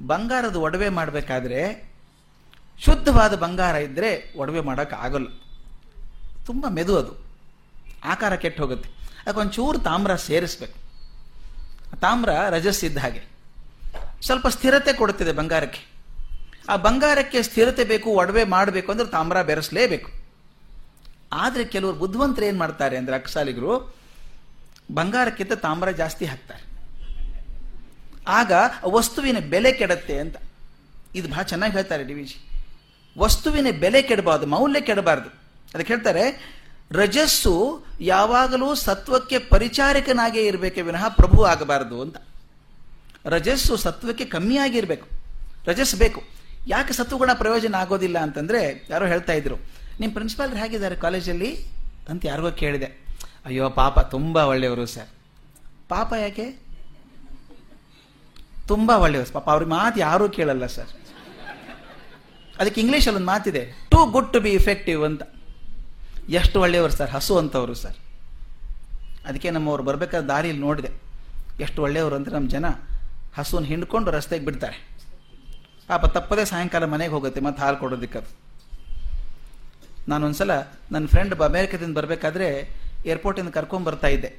ಬಂಗಾರದ 0.07 0.57
ಒಡವೆ 0.57 0.89
ಮಾಡಬೇಕಾದ್ರೆ, 0.89 1.93
ಶುದ್ಧವಾದ 2.85 3.39
ಬಂಗಾರ 3.39 3.75
ಇದ್ದರೆ 3.75 4.35
ಒಡವೆ 4.37 4.61
ಮಾಡೋಕೆ 4.61 4.95
ಆಗೋಲ್ಲ 4.95 5.27
ತುಂಬ 6.47 6.67
ಮೆದು 6.69 6.99
ಅದು. 6.99 7.27
ಆಕಾರ 8.05 8.35
ಕೆಟ್ಟು 8.35 8.63
ಹೋಗುತ್ತೆ. 8.63 8.89
ಅದಕ್ಕೆ 9.27 9.41
ಒಂಚೂರು 9.41 9.79
ತಾಮ್ರ 9.79 10.15
ಸೇರಿಸ್ಬೇಕು. 10.15 10.84
ತಾಮ್ರ 12.01 12.49
ರಜಸ್ಸಿದ್ದ 12.49 12.99
ಹಾಗೆ. 12.99 13.23
ಸ್ವಲ್ಪ 14.21 14.47
ಸ್ಥಿರತೆ 14.47 14.93
ಕೊಡುತ್ತಿದೆ 14.93 15.33
ಬಂಗಾರಕ್ಕೆ. 15.33 15.81
ಆ 16.69 16.77
ಬಂಗಾರಕ್ಕೆ 16.77 17.43
ಸ್ಥಿರತೆ 17.43 17.85
ಬೇಕು, 17.85 18.11
ಒಡವೆ 18.11 18.45
ಮಾಡಬೇಕು 18.45 18.93
ಅಂದ್ರೆ 18.93 19.09
ತಾಮ್ರ 19.09 19.43
ಬೆರೆಸಲೇಬೇಕು. 19.43 20.11
ಆದರೆ 21.33 21.65
ಕೆಲವರು 21.65 21.97
ಬುದ್ಧಿವಂತರು 21.97 22.45
ಏನು 22.45 22.59
ಮಾಡ್ತಾರೆ 22.59 22.97
ಅಂದರೆ 22.97 23.15
ಅಕ್ಸಾಲಿಗರು 23.15 23.97
ಬಂಗಾರಕ್ಕಿಂತ 24.93 25.53
ತಾಮ್ರ 25.53 25.91
ಜಾಸ್ತಿ 25.91 26.25
ಹಾಕ್ತಾರೆ. 26.25 26.65
ಆಗ 28.29 28.53
ವಸ್ತುವಿನ 28.87 29.39
ಬೆಲೆ 29.39 29.73
ಕೆಡತ್ತೆ 29.73 30.19
ಅಂತ. 30.19 30.37
ಇದು 31.15 31.29
ಭಾಳ 31.29 31.43
ಚೆನ್ನಾಗಿ 31.43 31.73
ಹೇಳ್ತಾರೆ 31.73 32.05
ಡಿ 32.05 32.15
ವಿಜಿ 32.15 32.39
ವಸ್ತುವಿನ 33.19 33.67
ಬೆಲೆ 33.81 34.03
ಕೆಡಬಾರ್ದು, 34.03 34.47
ಮೌಲ್ಯ 34.47 34.81
ಕೆಡಬಾರ್ದು. 34.81 35.29
ಅದಕ್ಕೆ 35.75 35.93
ಹೇಳ್ತಾರೆ 35.93 36.54
ರಜಸ್ಸು 36.93 37.85
ಯಾವಾಗಲೂ 38.01 38.75
ಸತ್ವಕ್ಕೆ 38.75 39.39
ಪರಿಚಾರಕನಾಗೇ 39.39 40.43
ಇರಬೇಕೆ 40.47 40.83
ವಿನಃ 40.83 41.09
ಪ್ರಭು 41.09 41.45
ಆಗಬಾರದು 41.45 42.03
ಅಂತ. 42.03 42.17
ರಜಸ್ಸು 43.27 43.77
ಸತ್ವಕ್ಕೆ 43.77 44.25
ಕಮ್ಮಿಯಾಗಿರಬೇಕು 44.25 45.07
ರಜಸ್ 45.67 45.95
ಬೇಕು. 45.95 46.23
ಯಾಕೆ 46.67 46.93
ಸತ್ವಗುಣ 46.93 47.31
ಪ್ರಯೋಜನ 47.33 47.75
ಆಗೋದಿಲ್ಲ 47.75 48.19
ಅಂತಂದ್ರೆ 48.19 48.87
ಯಾರೋ 48.91 49.07
ಹೇಳ್ತಾ 49.07 49.33
ಇದ್ರು. 49.33 49.57
ನಿಮ್ಮ 50.01 50.15
ಪ್ರಿನ್ಸಿಪಾಲ್ 50.15 50.57
ಹೇಗಿದ್ದಾರೆ 50.57 50.97
ಕಾಲೇಜಲ್ಲಿ 50.97 51.67
ಅಂತ 52.09 52.27
ಯಾರಿಗೋ 52.27 52.51
ಕೇಳಿದೆ. 52.51 53.05
ಅಯ್ಯೋ, 53.47 53.71
ಪಾಪ 53.71 54.01
ತುಂಬ 54.01 54.37
ಒಳ್ಳೆಯವರು 54.37 54.87
ಸರ್ 54.87 55.09
ಪಾಪ 55.89 56.13
ಯಾಕೆ? 56.13 56.65
ತುಂಬ 58.69 58.91
ಒಳ್ಳೆಯವರು 58.91 59.33
ಪಾಪ 59.33 59.51
ಅವ್ರಿಗೆ 59.51 59.71
ಮಾತು 59.71 60.01
ಯಾರೂ 60.01 60.29
ಕೇಳಲ್ಲ 60.29 60.67
ಸರ್ 60.67 60.89
ಅದಕ್ಕೆ 62.59 62.81
ಇಂಗ್ಲೀಷಲ್ಲಿ 62.81 63.17
ಒಂದು 63.17 63.27
ಮಾತಿದೆ. 63.27 63.89
Too 63.91 64.07
good 64.07 64.33
to 64.33 64.41
be 64.41 64.51
effective 64.51 65.05
ಅಂತ. 65.05 65.23
ಎಷ್ಟು 66.29 66.61
ಒಳ್ಳೆಯವರು 66.61 66.93
ಸರ್? 66.93 67.11
ಹಸು 67.11 67.39
ಅಂತವರು 67.39 67.75
ಸರ್. 67.75 67.97
ಅದಕ್ಕೆ 69.27 69.51
ನಮ್ಮವ್ರು 69.51 69.83
ಬರಬೇಕಾದ 69.83 70.25
ದಾರಿಯಲ್ಲಿ 70.25 70.63
ನೋಡಿದೆ. 70.63 70.91
ಎಷ್ಟು 71.61 71.83
ಒಳ್ಳೆಯವರು 71.83 72.15
ಅಂದರೆ 72.15 72.35
ನಮ್ಮ 72.35 72.49
ಜನ 72.49 72.65
ಹಸುವನ್ನು 73.35 73.69
ಹಿಂಡ್ಕೊಂಡು 73.69 74.11
ರಸ್ತೆಗೆ 74.11 74.45
ಬಿಡ್ತಾರೆ. 74.45 74.89
ಪಾಪ 75.89 76.07
ತಪ್ಪದೇ 76.07 76.45
ಸಾಯಂಕಾಲ 76.45 76.85
ಮನೆಗೆ 76.85 77.13
ಹೋಗುತ್ತೆ 77.13 77.41
ಮತ್ತು 77.41 77.63
ಹಾಲು 77.63 77.77
ಕೊಡೋದಕ್ಕೆ 77.77 78.19
ಅದು. 78.19 78.37
ನಾನೊಂದ್ಸಲ 80.09 80.51
ನನ್ನ 80.93 81.07
ಫ್ರೆಂಡ್ 81.07 81.41
ಅಮೇರಿಕದಿಂದ 81.41 81.99
ಬರಬೇಕಾದ್ರೆ 81.99 82.77
ಏರ್ಪೋರ್ಟಿಂದ 83.07 83.49
ಕರ್ಕೊಂಡು 83.49 83.87
ಬರ್ತಾ 83.87 84.07
ಇದ್ದೆ. 84.07 84.35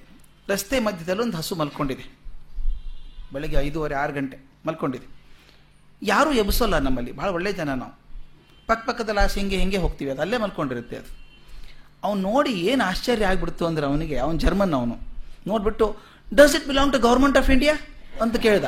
ರಸ್ತೆ 0.49 0.79
ಮಧ್ಯದಲ್ಲಿ 0.79 1.21
ಒಂದು 1.21 1.37
ಹಸು 1.37 1.55
ಮಲ್ಕೊಂಡಿದೆ. 1.55 2.19
ಬೆಳಗ್ಗೆ 3.33 3.57
ಐದೂವರೆ, 3.57 3.95
ಆರು 3.95 4.13
ಗಂಟೆ 4.13 4.37
ಮಲ್ಕೊಂಡಿದೆ. 4.67 5.05
ಯಾರೂ 6.01 6.31
ಎಬ್ಸೋಲ್ಲ 6.31 6.77
ನಮ್ಮಲ್ಲಿ. 6.77 7.11
ಭಾಳ 7.11 7.29
ಒಳ್ಳೆ 7.29 7.53
ಜನ 7.53 7.73
ನಾವು. 7.73 7.99
ಪಕ್ಕ 8.67 8.89
ಪಕ್ಕದಲ್ಲಿ 8.89 9.21
ಆಸೆ 9.21 9.39
ಹಿಂಗೆ 9.39 9.57
ಹಿಂಗೆ 9.57 9.77
ಹೋಗ್ತೀವಿ. 9.77 10.11
ಅದು 10.11 10.21
ಅಲ್ಲೇ 10.21 10.37
ಮಲ್ಕೊಂಡಿರುತ್ತೆ 10.37 10.97
ಅದು. 10.97 11.24
ಅವ್ನು 12.05 12.19
ನೋಡಿ 12.29 12.53
ಏನು 12.71 12.83
ಆಶ್ಚರ್ಯ 12.89 13.29
ಆಗ್ಬಿಡ್ತು 13.31 13.63
ಅಂದ್ರೆ 13.69 13.85
ಅವನಿಗೆ, 13.89 14.17
ಅವನು 14.25 14.37
ಜರ್ಮನ್ 14.43 14.73
ಅವನು. 14.79 14.95
ನೋಡ್ಬಿಟ್ಟು 15.49 15.85
does 16.39 16.55
it 16.57 16.65
belong 16.71 16.93
to 16.95 16.99
government 17.07 17.37
of 17.41 17.49
India 17.55 17.75
ಅಂತ 18.23 18.35
ಕೇಳ್ದ. 18.45 18.65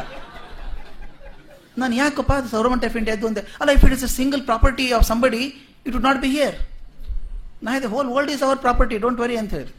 ನಾನು 1.82 1.94
ಯಾಕಪ್ಪ 2.02 2.32
ಅದು 2.42 2.50
ಗೌರ್ಮೆಂಟ್ 2.56 2.86
ಆಫ್ 2.88 2.96
ಇಂಡಿಯಾ 3.02 3.16
ಅಂದೆ, 3.30 3.44
ಅಲ್ಲ 3.62 3.70
if 3.78 3.86
it 3.88 3.96
is 3.98 4.06
a 4.10 4.12
single 4.20 4.44
property 4.52 4.86
of 4.98 5.06
somebody 5.12 5.44
it 5.86 5.94
would 5.96 6.08
not 6.10 6.20
be 6.26 6.30
here 6.38 6.58
ನಾ 7.66 7.72
ಇದೆ 7.80 7.90
whole 7.96 8.10
world 8.16 8.32
is 8.36 8.44
our 8.48 8.60
property 8.66 8.96
don't 9.04 9.20
worry 9.24 9.38
ಅಂತ 9.42 9.54
ಹೇಳಿ 9.60 9.74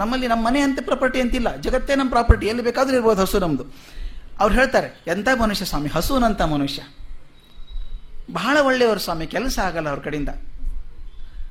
ನಮ್ಮಲ್ಲಿ 0.00 0.26
ನಮ್ಮ 0.32 0.42
ಮನೆ 0.48 0.60
ಅಂತ 0.66 0.78
ಪ್ರಾಪರ್ಟಿ 0.88 1.18
ಅಂತಿಲ್ಲ, 1.24 1.48
ಜಗತ್ತೇ 1.64 1.94
ನಮ್ಮ 2.00 2.10
ಪ್ರಾಪರ್ಟಿ 2.16 2.46
ಎಲ್ಲಿ 2.50 2.62
ಬೇಕಾದ್ರೂ 2.68 2.94
ಇರ್ಬೋದು 2.98 3.20
ಹಸು 3.24 3.38
ನಮ್ಮದು 3.44 3.64
ಅವ್ರು 4.42 4.54
ಹೇಳ್ತಾರೆ 4.58 4.88
ಎಂಥ 5.12 5.28
ಮನುಷ್ಯ 5.44 5.64
ಸ್ವಾಮಿ? 5.70 5.88
ಹಸುನಂತ 5.94 6.42
ಮನುಷ್ಯ. 6.52 6.80
ಬಹಳ 8.38 8.56
ಒಳ್ಳೆಯವರು 8.68 9.00
ಸ್ವಾಮಿ, 9.06 9.24
ಕೆಲಸ 9.34 9.56
ಆಗಲ್ಲ 9.68 9.88
ಅವ್ರ 9.92 10.00
ಕಡೆಯಿಂದ. 10.06 10.32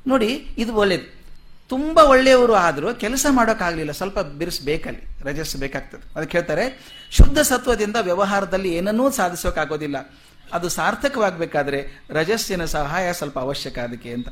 ನೋಡಿ, 0.07 0.33
ಇದು 0.57 0.75
ಒಳ್ಳೇದು. 0.75 1.19
ತುಂಬ 1.69 1.97
ಒಳ್ಳೆಯವರು 1.97 2.53
ಆದರೂ 2.53 2.93
ಕೆಲಸ 2.93 3.25
ಮಾಡೋಕ್ಕಾಗಲಿಲ್ಲ, 3.29 3.91
ಸ್ವಲ್ಪ 3.91 4.19
ಬಿರಿಸಬೇಕಲ್ಲಿ 4.19 5.01
ರಜಸ್ 5.23 5.55
ಬೇಕಾಗ್ತದೆ. 5.55 6.01
ಅದಕ್ಕೆ 6.15 6.37
ಹೇಳ್ತಾರೆ, 6.37 6.95
ಶುದ್ಧ 7.11 7.39
ಸತ್ವದಿಂದ 7.39 7.95
ವ್ಯವಹಾರದಲ್ಲಿ 8.01 8.73
ಏನನ್ನೂ 8.73 9.11
ಸಾಧಿಸೋಕ್ಕಾಗೋದಿಲ್ಲ. 9.11 9.95
ಅದು 10.53 10.69
ಸಾರ್ಥಕವಾಗಬೇಕಾದ್ರೆ 10.69 11.87
ರಜಸ್ಸಿನ 12.09 12.65
ಸಹಾಯ 12.65 13.13
ಸ್ವಲ್ಪ 13.13 13.39
ಅವಶ್ಯಕ 13.39 13.79
ಅದಕ್ಕೆ 13.79 14.13
ಅಂತ. 14.13 14.27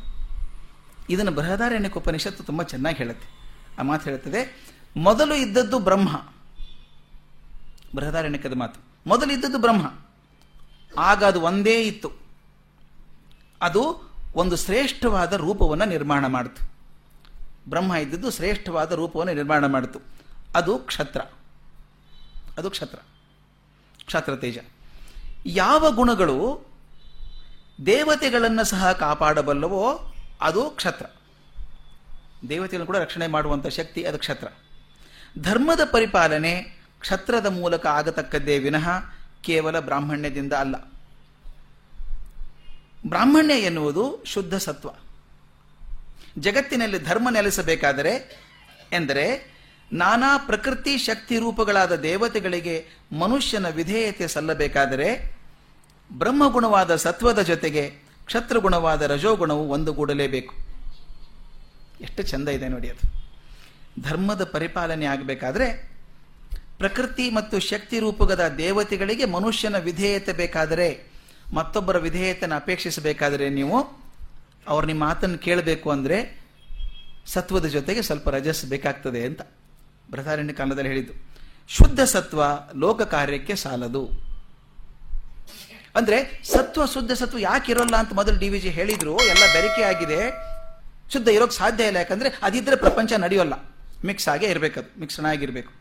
ಇದನ್ನು 1.09 1.31
ಬೃಹದಾರಣ್ಯಕ 1.31 1.97
ಉಪನಿಷತ್ತು 1.97 2.43
ತುಂಬ 2.43 2.63
ಚೆನ್ನಾಗಿ 2.63 2.97
ಹೇಳುತ್ತೆ. 2.97 3.27
ಆ 3.79 3.81
ಮಾತು 3.81 4.03
ಹೇಳುತ್ತದೆ, 4.03 4.67
ಮೊದಲು 4.97 5.35
ಇದ್ದದ್ದು 5.35 5.79
ಬ್ರಹ್ಮ. 5.79 6.29
ಬೃಹದಾರಣ್ಯಕದ 7.95 8.53
ಮಾತು. 8.55 8.79
ಮೊದಲು 9.07 9.33
ಇದ್ದದ್ದು 9.33 9.57
ಬ್ರಹ್ಮ. 9.57 9.93
ಆಗ 10.99 11.23
ಅದು 11.23 11.41
ಒಂದೇ 11.41 11.83
ಇತ್ತು. 11.83 12.11
ಅದು 13.61 14.06
ಒಂದು 14.37 14.55
ಶ್ರೇಷ್ಠವಾದ 14.55 15.33
ರೂಪವನ್ನು 15.33 15.85
ನಿರ್ಮಾಣ 15.85 16.27
ಮಾಡಿತು. 16.27 16.71
ಬ್ರಹ್ಮ 17.69 17.95
ಇದ್ದದ್ದು 17.95 18.31
ಶ್ರೇಷ್ಠವಾದ 18.31 18.91
ರೂಪವನ್ನು 18.91 19.33
ನಿರ್ಮಾಣ 19.33 19.65
ಮಾಡಿತು. 19.65 19.99
ಅದು 20.55 20.79
ಕ್ಷತ್ರ. 20.79 21.21
ಅದು 22.57 22.69
ಕ್ಷತ್ರ. 22.69 22.99
ಕ್ಷತ್ರ 24.05 24.35
ತೇಜ. 24.35 24.59
ಯಾವ 25.45 25.91
ಗುಣಗಳು 25.91 26.67
ದೇವತೆಗಳನ್ನು 27.85 28.63
ಸಹ 28.63 28.91
ಕಾಪಾಡಬಲ್ಲವೋ 28.91 30.13
ಅದು 30.41 30.69
ಕ್ಷತ್ರ. 30.69 31.05
ದೇವತೆಗಳನ್ನು 32.49 32.87
ಕೂಡ 32.87 32.97
ರಕ್ಷಣೆ 32.97 33.27
ಮಾಡುವಂಥ 33.27 33.67
ಶಕ್ತಿ 33.67 34.03
ಅದು 34.03 34.17
ಕ್ಷತ್ರ. 34.17 34.47
ಧರ್ಮದ 35.39 35.79
ಪರಿಪಾಲನೆ 35.91 36.63
ಕ್ಷತ್ರದ 36.99 37.45
ಮೂಲಕ 37.45 37.85
ಆಗತಕ್ಕದ್ದೇ 37.85 38.59
ವಿನಃ 38.59 38.89
ಕೇವಲ 39.41 39.79
ಬ್ರಾಹ್ಮಣ್ಯದಿಂದ 39.79 40.53
ಅಲ್ಲ. 40.53 40.75
ಬ್ರಾಹ್ಮಣ್ಯ 43.07 43.53
ಎನ್ನುವುದು 43.53 44.23
ಶುದ್ಧ 44.25 44.55
ಸತ್ವ. 44.55 44.89
ಜಗತ್ತಿನಲ್ಲಿ 46.39 46.99
ಧರ್ಮ 46.99 47.29
ನೆಲೆಸಬೇಕಾದರೆ 47.29 48.13
ಎಂದರೆ 48.91 49.25
ನಾನಾ 49.93 50.37
ಪ್ರಕೃತಿ 50.37 50.97
ಶಕ್ತಿ 50.97 51.39
ರೂಪಗಳಾದ 51.39 51.95
ದೇವತೆಗಳಿಗೆ 51.95 52.85
ಮನುಷ್ಯನ 53.19 53.69
ವಿಧೇಯತೆ 53.69 54.27
ಸಲ್ಲಬೇಕಾದರೆ 54.27 55.37
ಬ್ರಹ್ಮಗುಣವಾದ 56.13 56.95
ಸತ್ವದ 56.95 57.41
ಜೊತೆಗೆ 57.41 57.83
ಕ್ಷತ್ರಗುಣವಾದ 58.25 59.01
ರಜೋಗುಣವು 59.01 59.69
ಒಂದುಗೂಡಲೇಬೇಕು 59.69 60.53
ಎಷ್ಟು 62.01 62.23
ಚಂದ 62.23 62.49
ಇದೆ 62.49 62.67
ನೋಡಿ 62.67 62.89
ಅದು. 62.89 63.03
ಧರ್ಮದ 64.01 64.43
ಪರಿಪಾಲನೆ 64.43 65.05
ಆಗಬೇಕಾದ್ರೆ 65.05 65.67
ಪ್ರಕೃತಿ 66.77 67.29
ಮತ್ತು 67.29 67.59
ಶಕ್ತಿ 67.59 67.99
ರೂಪಗದ 67.99 68.47
ದೇವತೆಗಳಿಗೆ 68.57 69.25
ಮನುಷ್ಯನ 69.25 69.77
ವಿಧೇಯತೆ 69.77 70.33
ಬೇಕಾದರೆ 70.33 71.16
ಮತ್ತೊಬ್ಬರ 71.55 71.97
ವಿಧೇಯತೆಯನ್ನು 72.05 72.55
ಅಪೇಕ್ಷಿಸಬೇಕಾದರೆ 72.61 73.45
ನೀವು 73.59 73.77
ಅವ್ರು 74.71 74.85
ನಿಮ್ಮ 74.87 75.01
ಮಾತನ್ನು 75.09 75.37
ಕೇಳಬೇಕು 75.45 75.87
ಅಂದರೆ 75.95 76.17
ಸತ್ವದ 77.33 77.67
ಜೊತೆಗೆ 77.75 78.01
ಸ್ವಲ್ಪ 78.07 78.29
ರಜಸ್ 78.35 78.63
ಬೇಕಾಗ್ತದೆ 78.73 79.21
ಅಂತ 79.29 79.41
ಬೃಹದಾರಣ್ಯ 80.11 80.53
ಕಾಲದಲ್ಲಿ 80.53 80.89
ಹೇಳಿದ್ದು. 80.93 81.13
ಶುದ್ಧ 81.77 82.01
ಸತ್ವ 82.13 82.41
ಲೋಕ 82.83 83.01
ಕಾರ್ಯಕ್ಕೆ 83.13 83.55
ಸಾಲದು. 83.63 84.03
ಅಂದ್ರೆ 85.99 86.17
ಸತ್ವ, 86.53 86.81
ಶುದ್ಧ 86.93 87.11
ಸತ್ವ 87.21 87.39
ಯಾಕೆ 87.39 87.71
ಇರೋಲ್ಲ 87.71 87.95
ಅಂತ 87.95 88.13
ಮೊದಲು 88.13 88.37
ಡಿ 88.43 88.49
ವಿ 88.53 88.59
ಜಿ 88.59 88.69
ಹೇಳಿದ್ರು, 88.69 89.13
ಎಲ್ಲ 89.33 89.43
ಬೆರಿಕೆ 89.55 89.83
ಆಗಿದೆ. 89.91 90.19
ಶುದ್ಧ 91.13 91.27
ಇರೋಕೆ 91.37 91.55
ಸಾಧ್ಯ 91.61 91.89
ಇಲ್ಲ, 91.89 91.97
ಯಾಕಂದ್ರೆ 92.03 92.29
ಅದಿದ್ರೆ 92.47 92.75
ಪ್ರಪಂಚ 92.75 93.13
ನಡೆಯೋಲ್ಲ. 93.25 93.55
ಮಿಕ್ಸ್ 94.05 94.27
ಆಗೇ 94.33 94.47
ಇರಬೇಕದು 94.53 94.99
ಮಿಕ್ಸ್ 95.01 95.19
ಆಗಿರ್ಬೇಕು 95.33 95.71